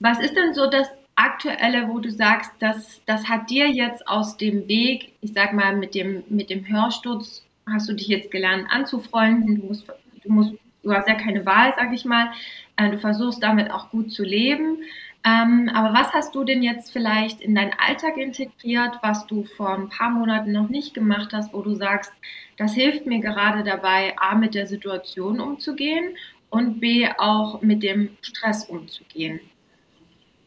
[0.00, 4.36] Was ist denn so das Aktuelle, wo du sagst, dass das hat dir jetzt aus
[4.36, 8.66] dem Weg, ich sag mal, mit dem, mit dem Hörsturz, hast du dich jetzt gelernt
[8.70, 9.86] anzufreunden, du musst,
[10.22, 12.30] du musst, du hast ja keine Wahl, sag ich mal,
[12.76, 14.78] äh, du versuchst damit auch gut zu leben.
[15.24, 19.74] Ähm, aber was hast du denn jetzt vielleicht in deinen Alltag integriert, was du vor
[19.74, 22.12] ein paar Monaten noch nicht gemacht hast, wo du sagst,
[22.58, 26.14] das hilft mir gerade dabei, A, mit der Situation umzugehen
[26.50, 29.40] und B auch mit dem Stress umzugehen.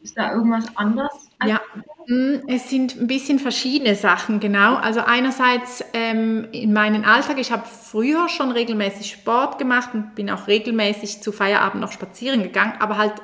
[0.01, 1.29] Ist da irgendwas anderes?
[1.45, 1.59] Ja,
[2.07, 4.75] mm, es sind ein bisschen verschiedene Sachen, genau.
[4.75, 10.29] Also einerseits ähm, in meinem Alltag, ich habe früher schon regelmäßig Sport gemacht und bin
[10.29, 13.15] auch regelmäßig zu Feierabend noch spazieren gegangen, aber halt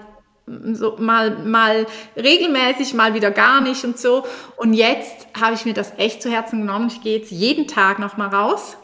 [0.47, 1.85] mm, so mal, mal
[2.17, 4.25] regelmäßig, mal wieder gar nicht und so.
[4.57, 6.88] Und jetzt habe ich mir das echt zu Herzen genommen.
[6.88, 8.77] Ich gehe jetzt jeden Tag noch mal raus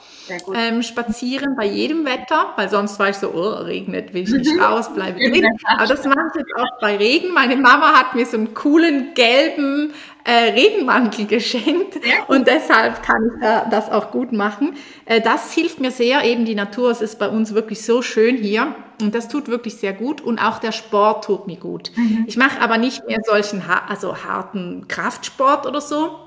[0.54, 4.60] ähm, spazieren bei jedem Wetter, weil sonst war ich so, oh, regnet, will ich nicht
[4.60, 5.46] raus, bleibe drin.
[5.68, 7.34] Aber das mache ich jetzt auch bei Regen.
[7.34, 13.42] Meine Mama hat mir so einen coolen gelben äh, Regenmantel geschenkt und deshalb kann ich
[13.42, 14.76] da, das auch gut machen.
[15.06, 18.38] Äh, das hilft mir sehr, eben die Natur, es ist bei uns wirklich so schön
[18.38, 21.92] hier und das tut wirklich sehr gut und auch der Sport tut mir gut.
[21.96, 22.26] Mhm.
[22.28, 26.20] Ich mache aber nicht mehr solchen also harten Kraftsport oder so,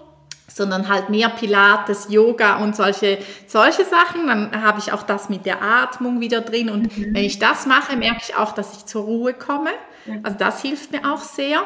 [0.47, 4.27] sondern halt mehr Pilates, Yoga und solche, solche Sachen.
[4.27, 6.71] Dann habe ich auch das mit der Atmung wieder drin.
[6.71, 7.15] Und mhm.
[7.15, 9.71] wenn ich das mache, merke ich auch, dass ich zur Ruhe komme.
[10.23, 11.63] Also das hilft mir auch sehr.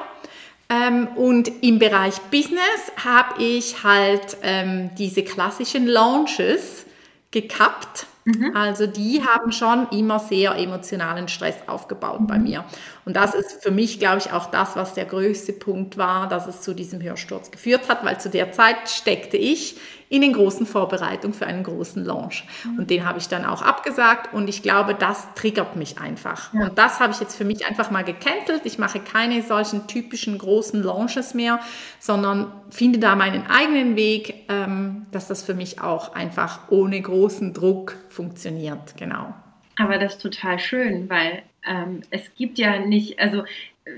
[0.71, 6.85] Ähm, und im Bereich Business habe ich halt ähm, diese klassischen Launches
[7.31, 8.55] gekappt Mhm.
[8.55, 12.27] Also die haben schon immer sehr emotionalen Stress aufgebaut mhm.
[12.27, 12.65] bei mir.
[13.05, 16.47] Und das ist für mich, glaube ich, auch das, was der größte Punkt war, dass
[16.47, 19.77] es zu diesem Hörsturz geführt hat, weil zu der Zeit steckte ich
[20.11, 22.45] in den großen Vorbereitungen für einen großen Launch.
[22.65, 22.79] Mhm.
[22.79, 26.53] Und den habe ich dann auch abgesagt und ich glaube, das triggert mich einfach.
[26.55, 26.65] Ja.
[26.65, 28.63] Und das habe ich jetzt für mich einfach mal gecancelt.
[28.65, 31.61] Ich mache keine solchen typischen großen Launches mehr,
[31.99, 37.53] sondern finde da meinen eigenen Weg, ähm, dass das für mich auch einfach ohne großen
[37.53, 38.97] Druck funktioniert.
[38.97, 39.35] Genau.
[39.79, 43.45] Aber das ist total schön, weil ähm, es gibt ja nicht, also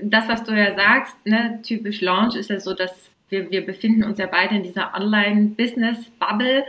[0.03, 2.91] das, was du ja sagst, ne, typisch Launch ist ja so, dass
[3.31, 6.65] wir, wir befinden uns ja beide in dieser Online-Business-Bubble.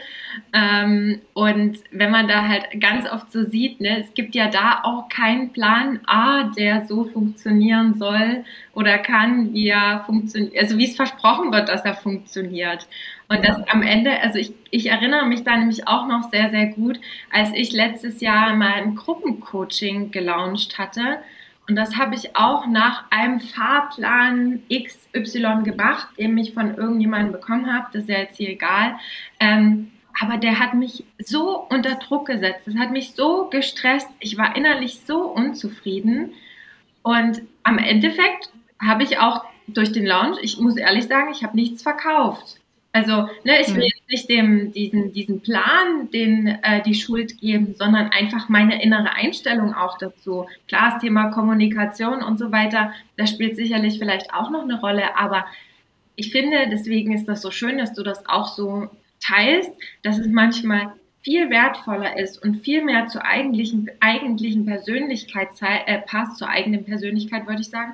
[0.52, 4.80] Ähm, und wenn man da halt ganz oft so sieht, ne, es gibt ja da
[4.84, 8.44] auch keinen Plan A, der so funktionieren soll
[8.74, 12.86] oder kann, wie er funktioniert, also wie es versprochen wird, dass er funktioniert.
[13.28, 16.66] Und das am Ende, also ich, ich erinnere mich da nämlich auch noch sehr, sehr
[16.66, 17.00] gut,
[17.32, 21.18] als ich letztes Jahr mal ein Gruppencoaching gelauncht hatte
[21.68, 27.72] und das habe ich auch nach einem Fahrplan XY gemacht, den ich von irgendjemandem bekommen
[27.72, 27.86] habe.
[27.92, 28.96] Das ist ja jetzt hier egal.
[29.38, 32.66] Ähm, aber der hat mich so unter Druck gesetzt.
[32.66, 34.08] Das hat mich so gestresst.
[34.18, 36.32] Ich war innerlich so unzufrieden.
[37.02, 41.56] Und am Endeffekt habe ich auch durch den Launch, ich muss ehrlich sagen, ich habe
[41.56, 42.56] nichts verkauft.
[42.92, 43.82] Also, ne, ich will hm.
[43.82, 49.14] jetzt nicht dem, diesen, diesen Plan den, äh, die Schuld geben, sondern einfach meine innere
[49.14, 50.46] Einstellung auch dazu.
[50.68, 55.16] Klar, das Thema Kommunikation und so weiter, das spielt sicherlich vielleicht auch noch eine Rolle,
[55.16, 55.46] aber
[56.14, 59.70] ich finde, deswegen ist das so schön, dass du das auch so teilst,
[60.02, 60.92] dass es manchmal
[61.22, 67.46] viel wertvoller ist und viel mehr zur eigentlichen, eigentlichen Persönlichkeit äh, passt, zur eigenen Persönlichkeit,
[67.46, 67.92] würde ich sagen,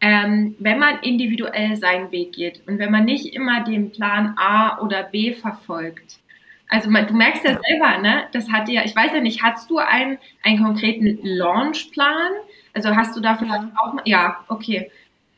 [0.00, 4.78] ähm, wenn man individuell seinen Weg geht und wenn man nicht immer den Plan A
[4.80, 6.20] oder B verfolgt.
[6.68, 8.24] Also man, du merkst ja selber, ne?
[8.32, 12.32] Das hat ja, ich weiß ja nicht, hast du einen, einen konkreten Launchplan?
[12.72, 14.90] Also hast du da vielleicht auch mal, ja, okay.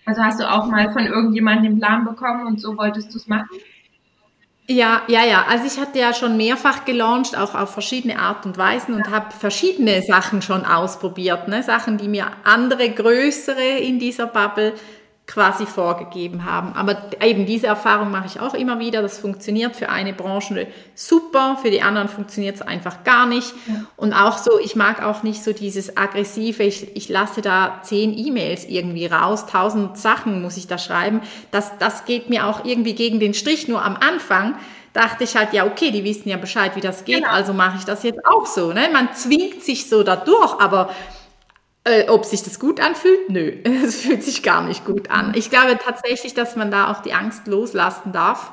[0.04, 3.28] Also hast du auch mal von irgendjemandem den Plan bekommen und so wolltest du es
[3.28, 3.48] machen?
[4.68, 5.44] Ja, ja, ja.
[5.48, 9.32] Also ich hatte ja schon mehrfach gelauncht, auch auf verschiedene Art und Weisen und habe
[9.32, 11.48] verschiedene Sachen schon ausprobiert.
[11.48, 11.62] Ne?
[11.62, 14.74] Sachen, die mir andere, größere in dieser Bubble
[15.26, 16.72] quasi vorgegeben haben.
[16.74, 19.02] Aber eben diese Erfahrung mache ich auch immer wieder.
[19.02, 23.54] Das funktioniert für eine Branche super, für die anderen funktioniert es einfach gar nicht.
[23.66, 23.84] Ja.
[23.96, 28.16] Und auch so, ich mag auch nicht so dieses aggressive, ich, ich lasse da zehn
[28.16, 31.22] E-Mails irgendwie raus, tausend Sachen muss ich da schreiben.
[31.50, 33.68] Das, das geht mir auch irgendwie gegen den Strich.
[33.68, 34.56] Nur am Anfang
[34.92, 37.30] dachte ich halt, ja, okay, die wissen ja Bescheid, wie das geht, genau.
[37.30, 38.72] also mache ich das jetzt auch so.
[38.72, 38.88] Ne?
[38.92, 40.90] Man zwingt sich so dadurch, aber
[41.84, 43.28] äh, ob sich das gut anfühlt?
[43.28, 43.52] Nö,
[43.84, 45.32] es fühlt sich gar nicht gut an.
[45.34, 48.52] Ich glaube tatsächlich, dass man da auch die Angst loslassen darf,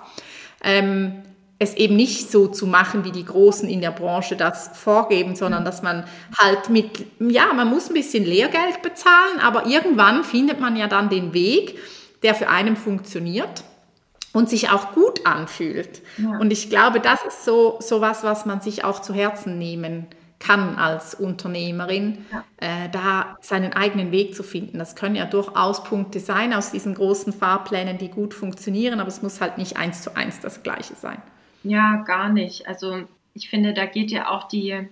[0.63, 1.23] ähm,
[1.61, 5.65] es eben nicht so zu machen, wie die Großen in der Branche das vorgeben, sondern
[5.65, 6.05] dass man
[6.37, 11.09] halt mit, ja, man muss ein bisschen Lehrgeld bezahlen, aber irgendwann findet man ja dann
[11.09, 11.77] den Weg,
[12.23, 13.65] der für einen funktioniert
[14.31, 16.01] und sich auch gut anfühlt.
[16.17, 16.37] Ja.
[16.39, 20.07] Und ich glaube, das ist so, so was, was man sich auch zu Herzen nehmen
[20.09, 22.43] kann kann als Unternehmerin, ja.
[22.57, 24.79] äh, da seinen eigenen Weg zu finden.
[24.79, 29.21] Das können ja durchaus Punkte sein aus diesen großen Fahrplänen, die gut funktionieren, aber es
[29.21, 31.21] muss halt nicht eins zu eins das gleiche sein.
[31.63, 32.67] Ja, gar nicht.
[32.67, 34.87] Also ich finde, da geht ja auch die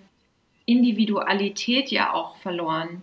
[0.66, 3.02] Individualität ja auch verloren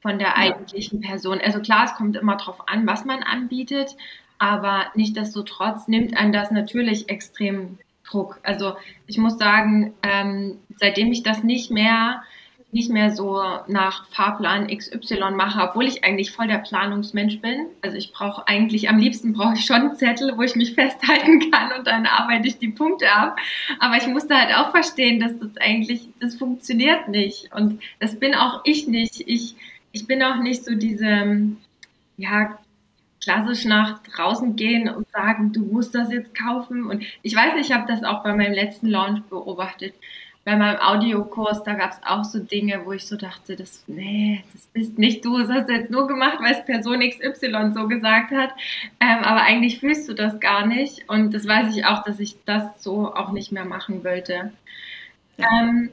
[0.00, 1.38] von der eigentlichen Person.
[1.42, 3.94] Also klar, es kommt immer darauf an, was man anbietet,
[4.38, 8.40] aber nichtdestotrotz nimmt einen das natürlich extrem Druck.
[8.42, 8.74] Also
[9.06, 12.22] ich muss sagen, ähm, seitdem ich das nicht mehr
[12.70, 17.66] nicht mehr so nach Fahrplan XY mache, obwohl ich eigentlich voll der Planungsmensch bin.
[17.80, 21.50] Also ich brauche eigentlich, am liebsten brauche ich schon einen Zettel, wo ich mich festhalten
[21.50, 23.38] kann und dann arbeite ich die Punkte ab.
[23.78, 27.50] Aber ich musste halt auch verstehen, dass das eigentlich, das funktioniert nicht.
[27.54, 29.22] Und das bin auch ich nicht.
[29.26, 29.54] Ich,
[29.92, 31.38] ich bin auch nicht so diese,
[32.18, 32.58] ja,
[33.28, 36.86] klassisch nach draußen gehen und sagen, du musst das jetzt kaufen.
[36.86, 39.92] Und ich weiß, ich habe das auch bei meinem letzten Launch beobachtet.
[40.46, 44.42] Bei meinem Audiokurs, da gab es auch so Dinge, wo ich so dachte, das, nee,
[44.54, 47.86] das bist nicht du, das hast du jetzt nur gemacht, weil es Person XY so
[47.86, 48.54] gesagt hat.
[48.98, 51.06] Ähm, aber eigentlich fühlst du das gar nicht.
[51.10, 54.52] Und das weiß ich auch, dass ich das so auch nicht mehr machen wollte.
[55.36, 55.90] Ähm,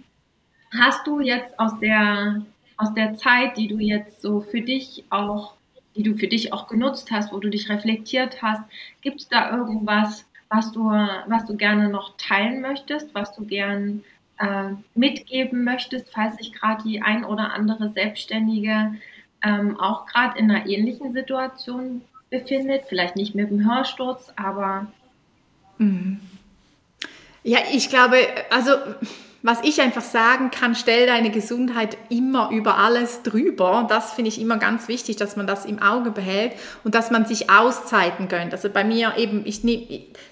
[0.72, 2.46] hast du jetzt aus der,
[2.78, 5.56] aus der Zeit, die du jetzt so für dich auch
[5.96, 8.62] die du für dich auch genutzt hast, wo du dich reflektiert hast.
[9.02, 14.04] Gibt es da irgendwas, was du, was du gerne noch teilen möchtest, was du gern
[14.38, 18.96] äh, mitgeben möchtest, falls sich gerade die ein oder andere Selbstständige
[19.44, 22.84] ähm, auch gerade in einer ähnlichen Situation befindet?
[22.88, 24.88] Vielleicht nicht mit dem Hörsturz, aber.
[25.78, 26.20] Mhm.
[27.44, 28.18] Ja, ich glaube,
[28.50, 28.72] also
[29.46, 33.86] was ich einfach sagen kann, stell deine Gesundheit immer über alles drüber.
[33.88, 36.54] Das finde ich immer ganz wichtig, dass man das im Auge behält
[36.84, 38.54] und dass man sich Auszeiten gönnt.
[38.54, 39.86] Also bei mir eben, ich nehm,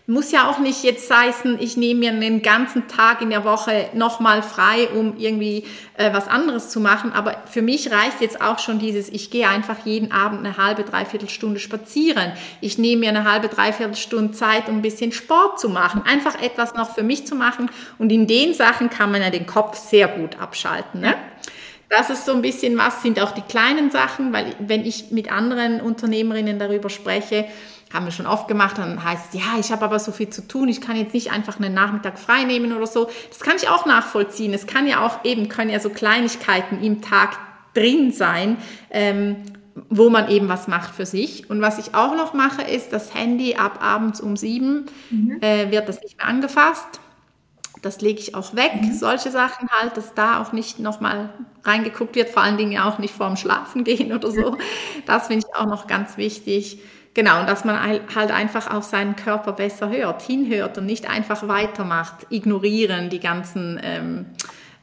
[0.08, 3.90] muss ja auch nicht jetzt heißen, ich nehme mir einen ganzen Tag in der Woche
[3.94, 7.14] nochmal frei, um irgendwie äh, was anderes zu machen.
[7.14, 10.84] Aber für mich reicht jetzt auch schon dieses, ich gehe einfach jeden Abend eine halbe,
[10.84, 12.32] dreiviertel Stunde spazieren.
[12.62, 16.02] Ich nehme mir eine halbe, dreiviertel Stunde Zeit, um ein bisschen Sport zu machen.
[16.04, 17.70] Einfach etwas noch für mich zu machen.
[18.00, 21.02] Und in den Sachen kann man ja den Kopf sehr gut abschalten.
[21.02, 21.16] Ne?
[21.90, 25.32] Das ist so ein bisschen was, sind auch die kleinen Sachen, weil wenn ich mit
[25.32, 27.46] anderen Unternehmerinnen darüber spreche,
[27.94, 30.48] haben wir schon oft gemacht, dann heißt es, ja, ich habe aber so viel zu
[30.48, 33.08] tun, ich kann jetzt nicht einfach einen Nachmittag frei nehmen oder so.
[33.30, 34.54] Das kann ich auch nachvollziehen.
[34.54, 37.38] Es kann ja auch eben, können ja so Kleinigkeiten im Tag
[37.76, 38.58] drin sein,
[38.90, 39.36] ähm,
[39.90, 41.50] wo man eben was macht für sich.
[41.50, 45.38] Und was ich auch noch mache, ist, das Handy ab abends um sieben mhm.
[45.42, 47.00] äh, wird das nicht mehr angefasst.
[47.84, 48.72] Das lege ich auch weg.
[48.82, 48.94] Mhm.
[48.94, 51.30] Solche Sachen halt, dass da auch nicht nochmal
[51.66, 54.58] reingeguckt wird, vor allen Dingen auch nicht vorm Schlafen gehen oder so.
[55.06, 56.80] Das finde ich auch noch ganz wichtig.
[57.14, 61.48] Genau, und dass man halt einfach auf seinen Körper besser hört, hinhört und nicht einfach
[61.48, 64.26] weitermacht, ignorieren die ganzen ähm,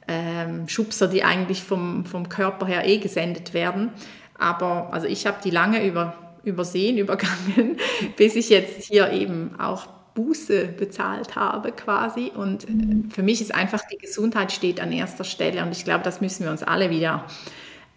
[0.07, 3.91] ähm, Schubser, die eigentlich vom, vom Körper her eh gesendet werden.
[4.39, 7.79] Aber also ich habe die lange über, übersehen, übergangen,
[8.17, 12.33] bis ich jetzt hier eben auch Buße bezahlt habe quasi.
[12.35, 15.63] Und äh, für mich ist einfach die Gesundheit steht an erster Stelle.
[15.63, 17.25] Und ich glaube, das müssen wir uns alle wieder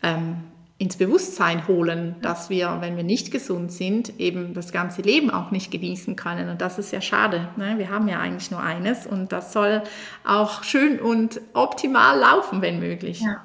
[0.02, 0.38] ähm,
[0.78, 5.52] ins Bewusstsein holen, dass wir, wenn wir nicht gesund sind, eben das ganze Leben auch
[5.52, 6.50] nicht genießen können.
[6.50, 7.48] Und das ist ja schade.
[7.56, 7.78] Ne?
[7.78, 9.84] Wir haben ja eigentlich nur eines und das soll
[10.26, 13.22] auch schön und optimal laufen, wenn möglich.
[13.22, 13.44] Ja.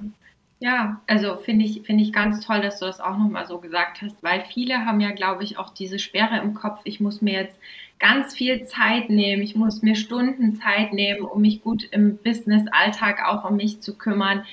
[0.61, 4.03] Ja, also finde ich, finde ich ganz toll, dass du das auch nochmal so gesagt
[4.03, 7.35] hast, weil viele haben ja, glaube ich, auch diese Sperre im Kopf, ich muss mir
[7.35, 7.57] jetzt
[7.99, 13.25] ganz viel Zeit nehmen, ich muss mir Stunden Zeit nehmen, um mich gut im Business-Alltag
[13.27, 14.45] auch um mich zu kümmern.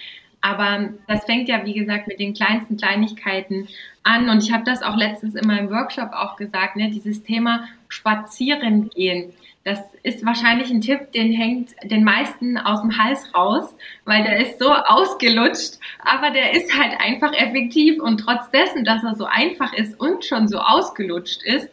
[0.42, 3.68] Aber das fängt ja, wie gesagt, mit den kleinsten Kleinigkeiten
[4.04, 4.30] an.
[4.30, 8.90] Und ich habe das auch letztens in meinem Workshop auch gesagt, ne, dieses Thema Spazieren
[8.90, 9.34] gehen.
[9.64, 14.40] Das ist wahrscheinlich ein Tipp, den hängt den meisten aus dem Hals raus, weil der
[14.40, 19.26] ist so ausgelutscht, aber der ist halt einfach effektiv und trotz dessen, dass er so
[19.26, 21.68] einfach ist und schon so ausgelutscht ist,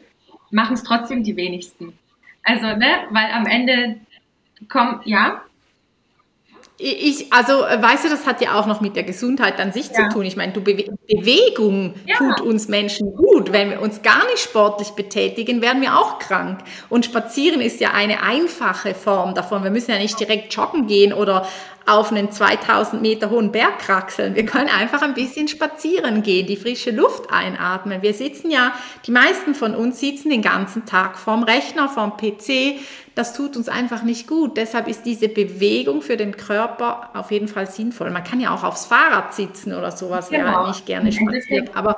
[0.53, 1.99] machen es trotzdem die wenigsten.
[2.45, 3.97] Also, ne, weil am Ende
[4.69, 5.43] kommt, ja,
[6.85, 9.89] ich, also äh, weißt du, das hat ja auch noch mit der Gesundheit an sich
[9.89, 9.95] ja.
[9.95, 10.25] zu tun.
[10.25, 12.17] Ich meine, du Be Bewegung ja.
[12.17, 13.53] tut uns Menschen gut.
[13.53, 16.61] Wenn wir uns gar nicht sportlich betätigen, werden wir auch krank.
[16.89, 19.63] Und Spazieren ist ja eine einfache Form davon.
[19.63, 21.47] Wir müssen ja nicht direkt joggen gehen oder
[21.87, 24.35] auf einen 2000 Meter hohen Berg kraxeln.
[24.35, 28.03] Wir können einfach ein bisschen spazieren gehen, die frische Luft einatmen.
[28.03, 28.73] Wir sitzen ja,
[29.07, 32.81] die meisten von uns sitzen den ganzen Tag vorm Rechner, vorm PC.
[33.15, 34.57] Das tut uns einfach nicht gut.
[34.57, 38.11] Deshalb ist diese Bewegung für den Körper auf jeden Fall sinnvoll.
[38.11, 40.45] Man kann ja auch aufs Fahrrad sitzen oder sowas, genau.
[40.45, 41.71] wer nicht gerne spaziert.
[41.75, 41.97] Aber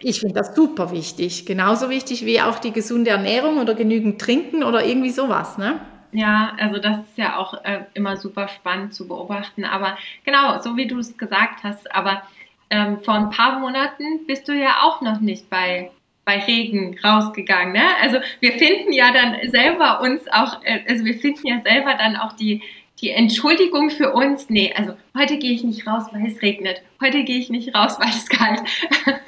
[0.00, 1.46] ich finde das super wichtig.
[1.46, 5.80] Genauso wichtig wie auch die gesunde Ernährung oder genügend Trinken oder irgendwie sowas, ne?
[6.16, 9.66] Ja, also das ist ja auch äh, immer super spannend zu beobachten.
[9.66, 12.22] Aber genau, so wie du es gesagt hast, aber
[12.70, 15.90] ähm, vor ein paar Monaten bist du ja auch noch nicht bei,
[16.24, 17.74] bei Regen rausgegangen.
[17.74, 17.84] Ne?
[18.00, 22.16] Also wir finden ja dann selber uns auch, äh, also wir finden ja selber dann
[22.16, 22.62] auch die,
[23.02, 26.80] die Entschuldigung für uns, nee, also heute gehe ich nicht raus, weil es regnet.
[27.02, 28.62] Heute gehe ich nicht raus, weil es kalt.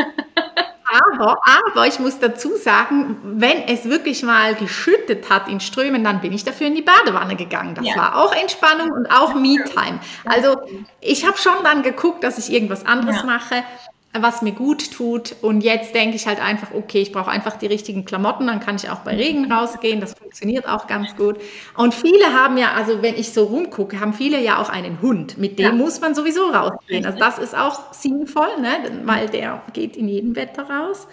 [1.19, 1.39] Aber,
[1.71, 6.33] aber ich muss dazu sagen, wenn es wirklich mal geschüttet hat in Strömen, dann bin
[6.33, 7.75] ich dafür in die Badewanne gegangen.
[7.75, 7.97] Das ja.
[7.97, 10.01] war auch Entspannung und auch Me-Time.
[10.25, 10.57] Also
[11.01, 13.25] ich habe schon dann geguckt, dass ich irgendwas anderes ja.
[13.25, 13.65] mache
[14.13, 15.37] was mir gut tut.
[15.43, 18.77] Und jetzt denke ich halt einfach, okay, ich brauche einfach die richtigen Klamotten, dann kann
[18.77, 20.01] ich auch bei Regen rausgehen.
[20.01, 21.37] Das funktioniert auch ganz gut.
[21.77, 25.39] Und viele haben ja, also wenn ich so rumgucke, haben viele ja auch einen Hund.
[25.39, 25.73] Mit dem ja.
[25.73, 27.05] muss man sowieso rausgehen.
[27.05, 29.03] Also das ist auch sinnvoll, ne?
[29.05, 31.07] weil der geht in jedem Wetter raus.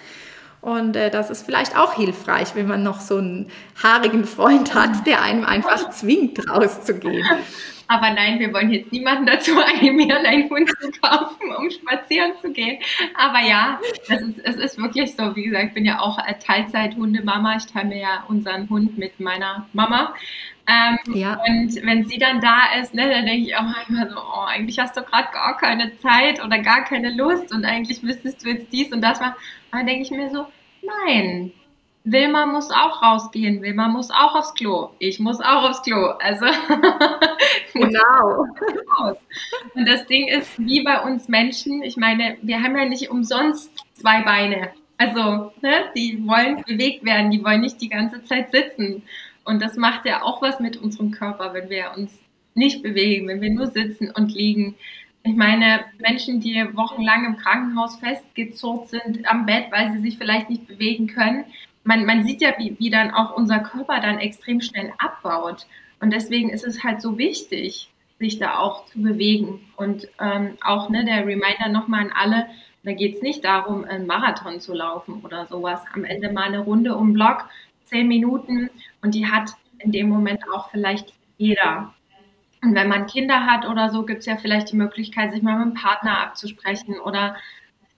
[0.62, 3.52] Und äh, das ist vielleicht auch hilfreich, wenn man noch so einen
[3.84, 7.24] haarigen Freund hat, der einem einfach zwingt, rauszugehen.
[7.88, 12.52] Aber nein, wir wollen jetzt niemanden dazu animieren, einen Hund zu kaufen, um spazieren zu
[12.52, 12.80] gehen.
[13.16, 15.36] Aber ja, es ist, es ist wirklich so.
[15.36, 17.58] Wie gesagt, ich bin ja auch Teilzeit-Hundemama.
[17.58, 20.14] Ich teile mir ja unseren Hund mit meiner Mama.
[20.68, 21.40] Ähm, ja.
[21.48, 24.80] Und wenn sie dann da ist, ne, dann denke ich auch manchmal so, oh, eigentlich
[24.80, 28.74] hast du gerade gar keine Zeit oder gar keine Lust und eigentlich müsstest du jetzt
[28.74, 29.36] dies und das machen.
[29.72, 30.48] Und dann denke ich mir so,
[30.82, 31.52] nein,
[32.06, 36.12] Wilma muss auch rausgehen, Wilma muss auch aufs Klo, ich muss auch aufs Klo.
[36.20, 36.46] Also
[37.74, 38.46] genau.
[39.74, 43.72] Und das Ding ist, wie bei uns Menschen, ich meine, wir haben ja nicht umsonst
[43.96, 44.70] zwei Beine.
[44.98, 49.02] Also, ne, die wollen bewegt werden, die wollen nicht die ganze Zeit sitzen.
[49.44, 52.12] Und das macht ja auch was mit unserem Körper, wenn wir uns
[52.54, 54.76] nicht bewegen, wenn wir nur sitzen und liegen.
[55.24, 60.52] Ich meine, Menschen, die wochenlang im Krankenhaus festgezurrt sind am Bett, weil sie sich vielleicht
[60.52, 61.46] nicht bewegen können,
[61.86, 65.68] man, man sieht ja, wie, wie dann auch unser Körper dann extrem schnell abbaut.
[66.02, 69.62] Und deswegen ist es halt so wichtig, sich da auch zu bewegen.
[69.78, 72.48] Und ähm, auch ne, der Reminder nochmal an alle,
[72.84, 75.82] da geht es nicht darum, einen Marathon zu laufen oder sowas.
[75.94, 77.46] Am Ende mal eine Runde um Block,
[77.84, 78.70] zehn Minuten
[79.02, 81.94] und die hat in dem Moment auch vielleicht jeder.
[82.64, 85.58] Und wenn man Kinder hat oder so, gibt es ja vielleicht die Möglichkeit, sich mal
[85.58, 87.36] mit dem Partner abzusprechen oder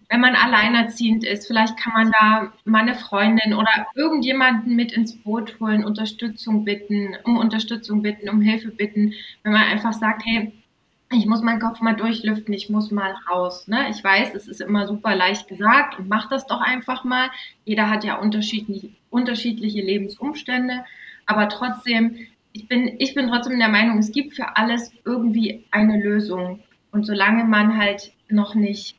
[0.09, 5.17] wenn man alleinerziehend ist, vielleicht kann man da mal eine Freundin oder irgendjemanden mit ins
[5.17, 10.53] Boot holen, Unterstützung bitten, um Unterstützung bitten, um Hilfe bitten, wenn man einfach sagt, hey,
[11.11, 13.67] ich muss meinen Kopf mal durchlüften, ich muss mal raus.
[13.67, 13.89] Ne?
[13.89, 17.29] Ich weiß, es ist immer super leicht gesagt und mach das doch einfach mal.
[17.65, 20.83] Jeder hat ja unterschiedlich, unterschiedliche Lebensumstände,
[21.25, 22.17] aber trotzdem,
[22.51, 26.61] ich bin, ich bin trotzdem der Meinung, es gibt für alles irgendwie eine Lösung.
[26.91, 28.96] Und solange man halt noch nicht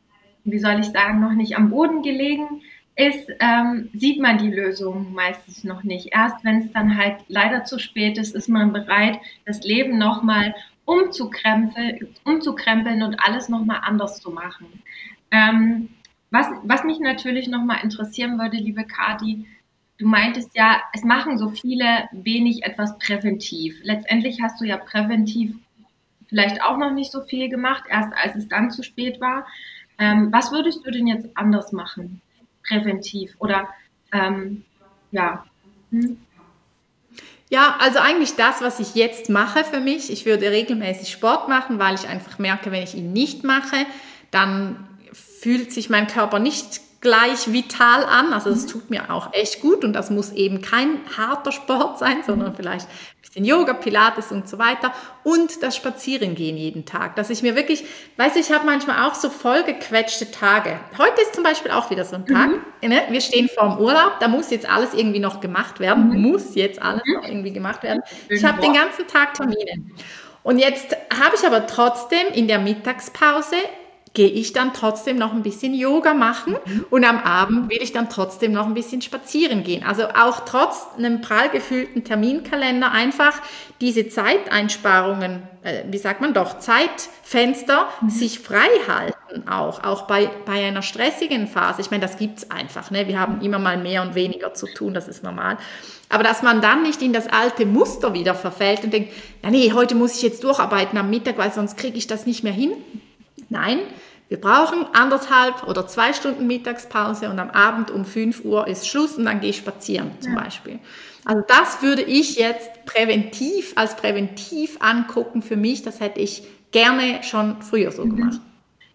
[0.51, 2.63] wie soll ich sagen, noch nicht am Boden gelegen
[2.97, 6.09] ist, ähm, sieht man die Lösung meistens noch nicht.
[6.13, 10.55] Erst wenn es dann halt leider zu spät ist, ist man bereit, das Leben nochmal
[10.85, 14.67] umzukrempeln, umzukrempeln und alles nochmal anders zu machen.
[15.31, 15.91] Ähm,
[16.31, 19.47] was, was mich natürlich nochmal interessieren würde, liebe Kati,
[19.99, 23.79] du meintest ja, es machen so viele wenig etwas präventiv.
[23.83, 25.55] Letztendlich hast du ja präventiv
[26.27, 29.47] vielleicht auch noch nicht so viel gemacht, erst als es dann zu spät war.
[29.99, 32.21] Ähm, was würdest du denn jetzt anders machen,
[32.67, 33.35] präventiv?
[33.39, 33.69] Oder
[34.13, 34.65] ähm,
[35.11, 35.45] ja.
[35.91, 36.19] Hm?
[37.51, 40.13] Ja, also eigentlich das, was ich jetzt mache für mich.
[40.13, 43.87] Ich würde regelmäßig Sport machen, weil ich einfach merke, wenn ich ihn nicht mache,
[44.31, 48.33] dann fühlt sich mein Körper nicht gleich vital an.
[48.33, 48.69] Also das mhm.
[48.69, 52.87] tut mir auch echt gut und das muss eben kein harter Sport sein, sondern vielleicht
[52.87, 57.17] ein bisschen Yoga, Pilates und so weiter und das Spazierengehen jeden Tag.
[57.17, 57.85] Dass ich mir wirklich,
[58.17, 60.79] weiß ich, habe manchmal auch so vollgequetschte Tage.
[60.97, 62.51] Heute ist zum Beispiel auch wieder so ein Tag.
[62.51, 62.89] Mhm.
[62.89, 63.03] Ne?
[63.11, 66.09] Wir stehen vor dem Urlaub, da muss jetzt alles irgendwie noch gemacht werden.
[66.09, 66.23] Mhm.
[66.23, 67.15] Muss jetzt alles mhm.
[67.15, 68.03] noch irgendwie gemacht werden.
[68.29, 69.85] Ich habe den ganzen Tag Termine.
[70.43, 73.57] Und jetzt habe ich aber trotzdem in der Mittagspause
[74.19, 76.57] gehe ich dann trotzdem noch ein bisschen Yoga machen
[76.91, 79.85] und am Abend will ich dann trotzdem noch ein bisschen spazieren gehen.
[79.85, 83.41] Also auch trotz einem prall gefüllten Terminkalender einfach
[83.81, 88.11] diese Zeiteinsparungen, äh, wie sagt man doch, Zeitfenster mhm.
[88.11, 91.81] sich frei halten auch, auch bei, bei einer stressigen Phase.
[91.81, 92.91] Ich meine, das gibt's einfach.
[92.91, 93.07] Ne?
[93.07, 95.59] Wir haben immer mal mehr und weniger zu tun, das ist normal.
[96.09, 99.13] Aber dass man dann nicht in das alte Muster wieder verfällt und denkt,
[99.45, 102.43] ja nee, heute muss ich jetzt durcharbeiten am Mittag, weil sonst kriege ich das nicht
[102.43, 102.73] mehr hin.
[103.49, 103.79] Nein,
[104.29, 109.17] wir brauchen anderthalb oder zwei Stunden Mittagspause und am Abend um 5 Uhr ist Schluss
[109.17, 110.43] und dann gehe ich spazieren zum ja.
[110.43, 110.79] Beispiel.
[111.25, 115.83] Also das würde ich jetzt präventiv als präventiv angucken für mich.
[115.83, 116.43] Das hätte ich
[116.73, 118.17] gerne schon früher so mhm.
[118.17, 118.41] gemacht.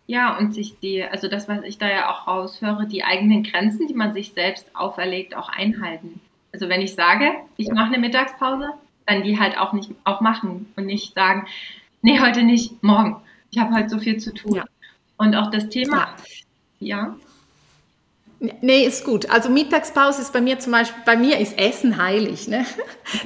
[0.06, 3.88] Ja, und sich die, also das, was ich da ja auch raushöre, die eigenen Grenzen,
[3.88, 6.20] die man sich selbst auferlegt, auch einhalten.
[6.52, 8.70] Also wenn ich sage, ich mache eine Mittagspause,
[9.08, 11.48] dann die halt auch nicht auch machen und nicht sagen,
[12.02, 13.23] nee, heute nicht, morgen.
[13.54, 14.56] Ich habe halt so viel zu tun.
[14.56, 14.66] Ja.
[15.18, 16.08] Und auch das Thema,
[16.80, 17.16] ja.
[18.62, 19.30] Nee, ist gut.
[19.30, 22.48] Also Mittagspause ist bei mir zum Beispiel, bei mir ist Essen heilig.
[22.48, 22.66] Ne?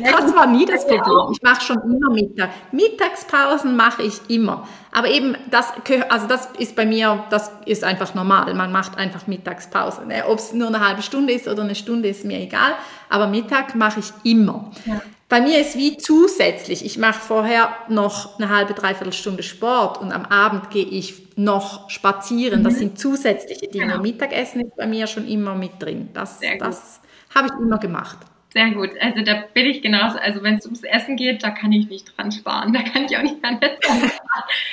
[0.03, 1.31] Das war nie das Problem.
[1.31, 2.49] Ich mache schon immer Mittag.
[2.73, 4.67] Mittagspausen mache ich immer.
[4.91, 5.71] Aber eben, das,
[6.09, 8.53] also das ist bei mir, das ist einfach normal.
[8.53, 10.05] Man macht einfach Mittagspause.
[10.05, 10.25] Ne?
[10.27, 12.73] Ob es nur eine halbe Stunde ist oder eine Stunde, ist mir egal.
[13.07, 14.71] Aber Mittag mache ich immer.
[14.85, 15.01] Ja.
[15.29, 16.85] Bei mir ist wie zusätzlich.
[16.85, 21.89] Ich mache vorher noch eine halbe, dreiviertel Stunde Sport und am Abend gehe ich noch
[21.89, 22.63] spazieren.
[22.63, 22.79] Das mhm.
[22.79, 23.87] sind zusätzliche Dinge.
[23.87, 24.01] Genau.
[24.01, 26.09] Mittagessen ist bei mir schon immer mit drin.
[26.13, 27.01] Das, das
[27.35, 28.17] habe ich immer gemacht.
[28.53, 28.91] Sehr gut.
[29.01, 30.17] Also da bin ich genauso.
[30.17, 32.71] Also wenn es ums Essen geht, da kann ich nicht dran sparen.
[32.73, 34.11] Da kann ich auch nicht dran sparen.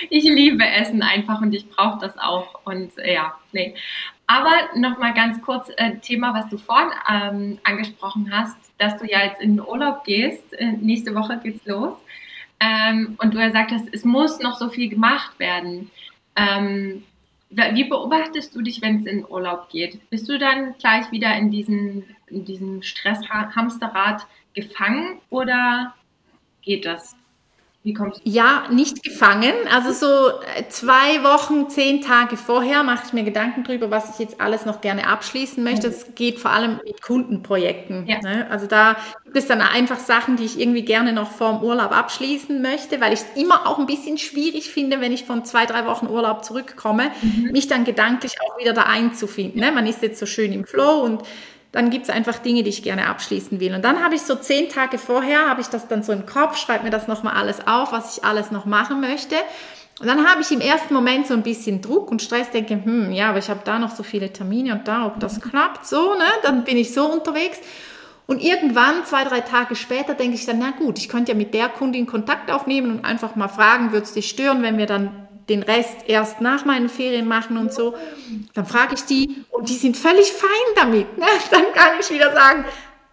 [0.08, 2.60] Ich liebe Essen einfach und ich brauche das auch.
[2.64, 3.74] Und äh, ja, nee.
[4.26, 9.24] Aber nochmal ganz kurz äh, Thema, was du vorhin ähm, angesprochen hast dass du ja
[9.24, 10.52] jetzt in den Urlaub gehst.
[10.54, 11.96] Äh, nächste Woche geht's los.
[12.60, 15.90] Ähm, und du ja sagtest, es muss noch so viel gemacht werden.
[16.36, 17.04] Ähm,
[17.50, 19.98] wie beobachtest du dich, wenn es in Urlaub geht?
[20.10, 25.94] Bist du dann gleich wieder in, diesen, in diesem Stress-Hamsterrad gefangen oder
[26.62, 27.14] geht das?
[27.84, 28.30] Wie kommst du?
[28.30, 29.52] Ja, nicht gefangen.
[29.70, 34.18] Also so äh, zwei Wochen, zehn Tage vorher mache ich mir Gedanken darüber, was ich
[34.18, 35.88] jetzt alles noch gerne abschließen möchte.
[35.88, 38.06] Das geht vor allem mit Kundenprojekten.
[38.06, 38.20] Ja.
[38.22, 38.46] Ne?
[38.50, 41.92] Also da gibt es dann einfach Sachen, die ich irgendwie gerne noch vor dem Urlaub
[41.92, 45.66] abschließen möchte, weil ich es immer auch ein bisschen schwierig finde, wenn ich von zwei,
[45.66, 47.50] drei Wochen Urlaub zurückkomme, mhm.
[47.52, 49.60] mich dann gedanklich auch wieder da einzufinden.
[49.60, 49.72] Ne?
[49.72, 51.22] Man ist jetzt so schön im Flow und
[51.74, 53.74] dann gibt es einfach Dinge, die ich gerne abschließen will.
[53.74, 56.56] Und dann habe ich so zehn Tage vorher, habe ich das dann so im Kopf,
[56.56, 59.34] schreibe mir das nochmal alles auf, was ich alles noch machen möchte.
[60.00, 63.10] Und dann habe ich im ersten Moment so ein bisschen Druck und Stress, denke, hm,
[63.10, 66.14] ja, aber ich habe da noch so viele Termine und da, ob das klappt, so,
[66.14, 66.26] ne?
[66.44, 67.58] Dann bin ich so unterwegs.
[68.26, 71.54] Und irgendwann, zwei, drei Tage später, denke ich dann, na gut, ich könnte ja mit
[71.54, 75.23] der Kundin Kontakt aufnehmen und einfach mal fragen, würde es dich stören, wenn wir dann
[75.48, 77.94] den Rest erst nach meinen Ferien machen und so.
[78.54, 81.18] Dann frage ich die und die sind völlig fein damit.
[81.18, 81.26] Ne?
[81.50, 82.64] Dann kann ich wieder sagen,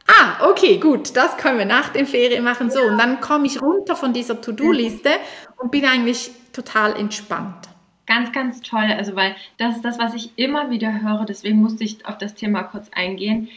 [0.08, 2.70] ah, okay, gut, das können wir nach den Ferien machen.
[2.70, 5.10] So, und dann komme ich runter von dieser To-Do-Liste
[5.58, 7.70] und bin eigentlich total entspannt.
[8.08, 8.90] Ganz, ganz toll.
[8.98, 11.26] Also, weil das ist das, was ich immer wieder höre.
[11.26, 13.50] Deswegen musste ich auf das Thema kurz eingehen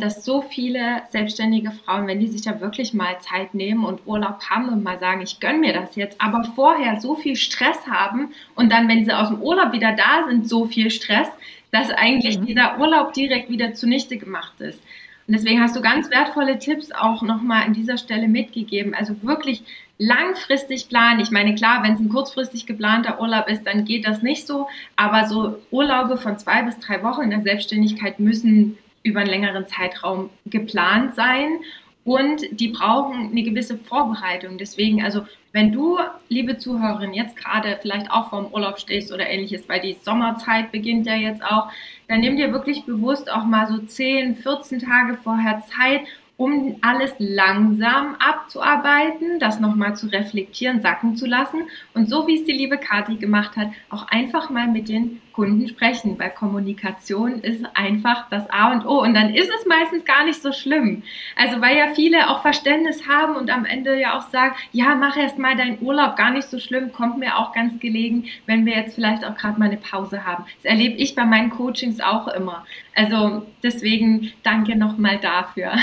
[0.00, 4.40] dass so viele selbstständige Frauen, wenn die sich da wirklich mal Zeit nehmen und Urlaub
[4.50, 8.32] haben und mal sagen, ich gönne mir das jetzt, aber vorher so viel Stress haben
[8.56, 11.28] und dann, wenn sie aus dem Urlaub wieder da sind, so viel Stress,
[11.70, 12.46] dass eigentlich mhm.
[12.46, 14.80] dieser Urlaub direkt wieder zunichte gemacht ist.
[15.28, 18.94] Und deswegen hast du ganz wertvolle Tipps auch nochmal an dieser Stelle mitgegeben.
[18.94, 19.62] Also wirklich
[19.98, 21.20] langfristig planen.
[21.20, 24.66] Ich meine, klar, wenn es ein kurzfristig geplanter Urlaub ist, dann geht das nicht so.
[24.96, 29.66] Aber so Urlaube von zwei bis drei Wochen in der Selbstständigkeit müssen über einen längeren
[29.66, 31.60] Zeitraum geplant sein
[32.04, 34.58] und die brauchen eine gewisse Vorbereitung.
[34.58, 35.22] Deswegen, also
[35.52, 35.98] wenn du,
[36.28, 41.06] liebe Zuhörerin, jetzt gerade vielleicht auch vorm Urlaub stehst oder ähnliches, weil die Sommerzeit beginnt
[41.06, 41.70] ja jetzt auch,
[42.08, 46.02] dann nimm dir wirklich bewusst auch mal so 10, 14 Tage vorher Zeit,
[46.36, 52.46] um alles langsam abzuarbeiten, das nochmal zu reflektieren, sacken zu lassen und so wie es
[52.46, 57.64] die liebe Kathi gemacht hat, auch einfach mal mit den Kunden sprechen, weil Kommunikation ist
[57.74, 61.02] einfach das A und O und dann ist es meistens gar nicht so schlimm.
[61.36, 65.16] Also weil ja viele auch Verständnis haben und am Ende ja auch sagen, ja, mach
[65.16, 68.74] erst mal deinen Urlaub, gar nicht so schlimm, kommt mir auch ganz gelegen, wenn wir
[68.74, 70.44] jetzt vielleicht auch gerade mal eine Pause haben.
[70.62, 72.66] Das erlebe ich bei meinen Coachings auch immer.
[72.94, 75.72] Also deswegen danke nochmal dafür.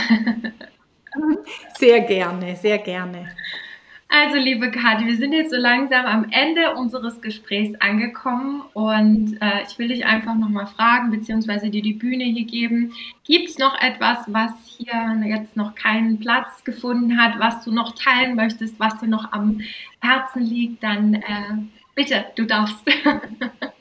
[1.77, 3.29] Sehr gerne, sehr gerne.
[4.19, 9.61] Also, liebe Kathi, wir sind jetzt so langsam am Ende unseres Gesprächs angekommen und äh,
[9.67, 12.93] ich will dich einfach nochmal fragen, beziehungsweise dir die Bühne hier geben.
[13.25, 17.93] Gibt es noch etwas, was hier jetzt noch keinen Platz gefunden hat, was du noch
[17.93, 19.61] teilen möchtest, was dir noch am
[20.01, 20.81] Herzen liegt?
[20.81, 21.57] Dann äh,
[21.93, 22.83] bitte, du darfst.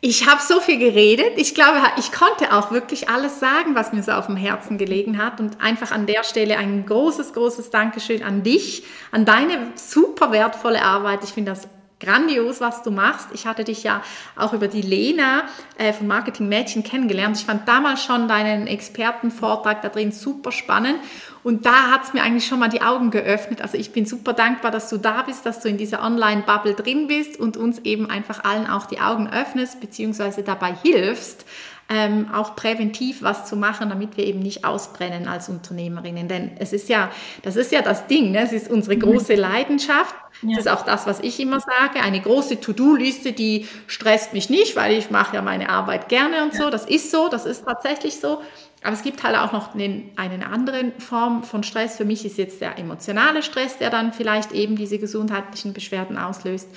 [0.00, 1.32] Ich habe so viel geredet.
[1.36, 5.18] Ich glaube, ich konnte auch wirklich alles sagen, was mir so auf dem Herzen gelegen
[5.18, 5.40] hat.
[5.40, 10.82] Und einfach an der Stelle ein großes, großes Dankeschön an dich, an deine super wertvolle
[10.82, 11.24] Arbeit.
[11.24, 11.66] Ich finde das
[12.00, 13.28] grandios, was du machst.
[13.32, 14.02] Ich hatte dich ja
[14.36, 15.44] auch über die Lena
[15.76, 17.36] äh, von Marketing Mädchen kennengelernt.
[17.36, 20.98] Ich fand damals schon deinen Expertenvortrag da drin super spannend.
[21.42, 23.62] Und da hat es mir eigentlich schon mal die Augen geöffnet.
[23.62, 27.06] Also ich bin super dankbar, dass du da bist, dass du in dieser Online-Bubble drin
[27.06, 31.46] bist und uns eben einfach allen auch die Augen öffnest, beziehungsweise dabei hilfst,
[31.88, 36.28] ähm, auch präventiv was zu machen, damit wir eben nicht ausbrennen als Unternehmerinnen.
[36.28, 37.10] Denn es ist ja,
[37.42, 38.42] das ist ja das Ding, ne?
[38.42, 39.00] es ist unsere mhm.
[39.00, 40.14] große Leidenschaft.
[40.42, 40.56] Ja.
[40.56, 42.00] Das ist auch das, was ich immer sage.
[42.02, 46.54] Eine große To-Do-Liste, die stresst mich nicht, weil ich mache ja meine Arbeit gerne und
[46.54, 46.64] ja.
[46.64, 46.70] so.
[46.70, 48.40] Das ist so, das ist tatsächlich so.
[48.82, 51.96] Aber es gibt halt auch noch eine, eine andere Form von Stress.
[51.96, 56.68] Für mich ist jetzt der emotionale Stress, der dann vielleicht eben diese gesundheitlichen Beschwerden auslöst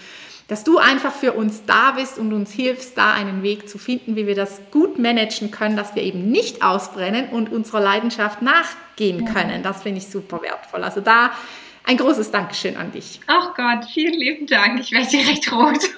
[0.51, 4.17] dass du einfach für uns da bist und uns hilfst, da einen Weg zu finden,
[4.17, 9.23] wie wir das gut managen können, dass wir eben nicht ausbrennen und unserer Leidenschaft nachgehen
[9.23, 9.63] können.
[9.63, 10.83] Das finde ich super wertvoll.
[10.83, 11.31] Also da
[11.85, 13.19] ein großes Dankeschön an dich.
[13.27, 14.79] Ach Gott, vielen lieben Dank.
[14.79, 15.79] Ich werde direkt rot.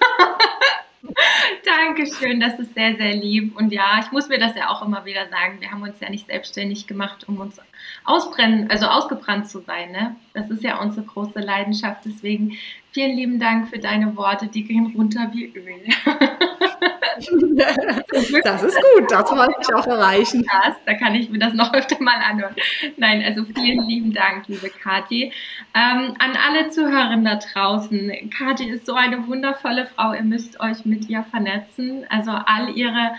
[1.65, 3.55] Dankeschön, das ist sehr, sehr lieb.
[3.57, 5.59] Und ja, ich muss mir das ja auch immer wieder sagen.
[5.59, 7.59] Wir haben uns ja nicht selbstständig gemacht, um uns
[8.05, 9.91] ausbrennen, also ausgebrannt zu sein.
[9.91, 10.15] Ne?
[10.33, 12.05] Das ist ja unsere große Leidenschaft.
[12.05, 12.57] Deswegen
[12.91, 14.47] vielen lieben Dank für deine Worte.
[14.47, 15.83] Die gehen runter wie Öl.
[18.43, 20.45] das ist gut, das wollte ich auch erreichen.
[20.85, 22.55] Da kann ich mir das noch öfter mal anhören.
[22.97, 25.31] Nein, also vielen lieben Dank, liebe Kathi.
[25.73, 30.85] Ähm, an alle Zuhörerinnen da draußen, Kathi ist so eine wundervolle Frau, ihr müsst euch
[30.85, 32.05] mit ihr vernetzen.
[32.09, 33.11] Also all ihre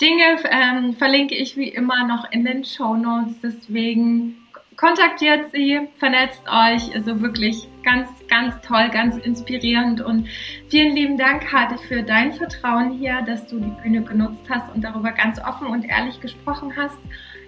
[0.00, 3.40] Dinge ähm, verlinke ich wie immer noch in den Show Notes.
[3.42, 4.43] Deswegen
[4.76, 6.94] kontaktiert sie, vernetzt euch.
[6.94, 10.00] Also wirklich ganz, ganz toll, ganz inspirierend.
[10.00, 10.28] Und
[10.68, 14.82] vielen lieben Dank, Harte, für dein Vertrauen hier, dass du die Bühne genutzt hast und
[14.82, 16.98] darüber ganz offen und ehrlich gesprochen hast.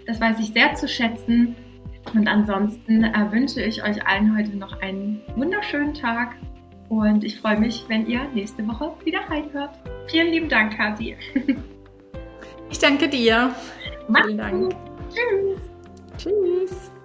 [0.07, 1.57] Das weiß ich sehr zu schätzen.
[2.15, 6.37] Und ansonsten äh, wünsche ich euch allen heute noch einen wunderschönen Tag.
[6.89, 9.71] Und ich freue mich, wenn ihr nächste Woche wieder reinhört.
[10.07, 11.17] Vielen lieben Dank, Kathi.
[12.69, 13.55] Ich danke dir.
[14.09, 14.63] Mach's Vielen Dank.
[14.65, 14.77] Gut.
[15.09, 15.61] Tschüss.
[16.19, 16.96] Tschüss.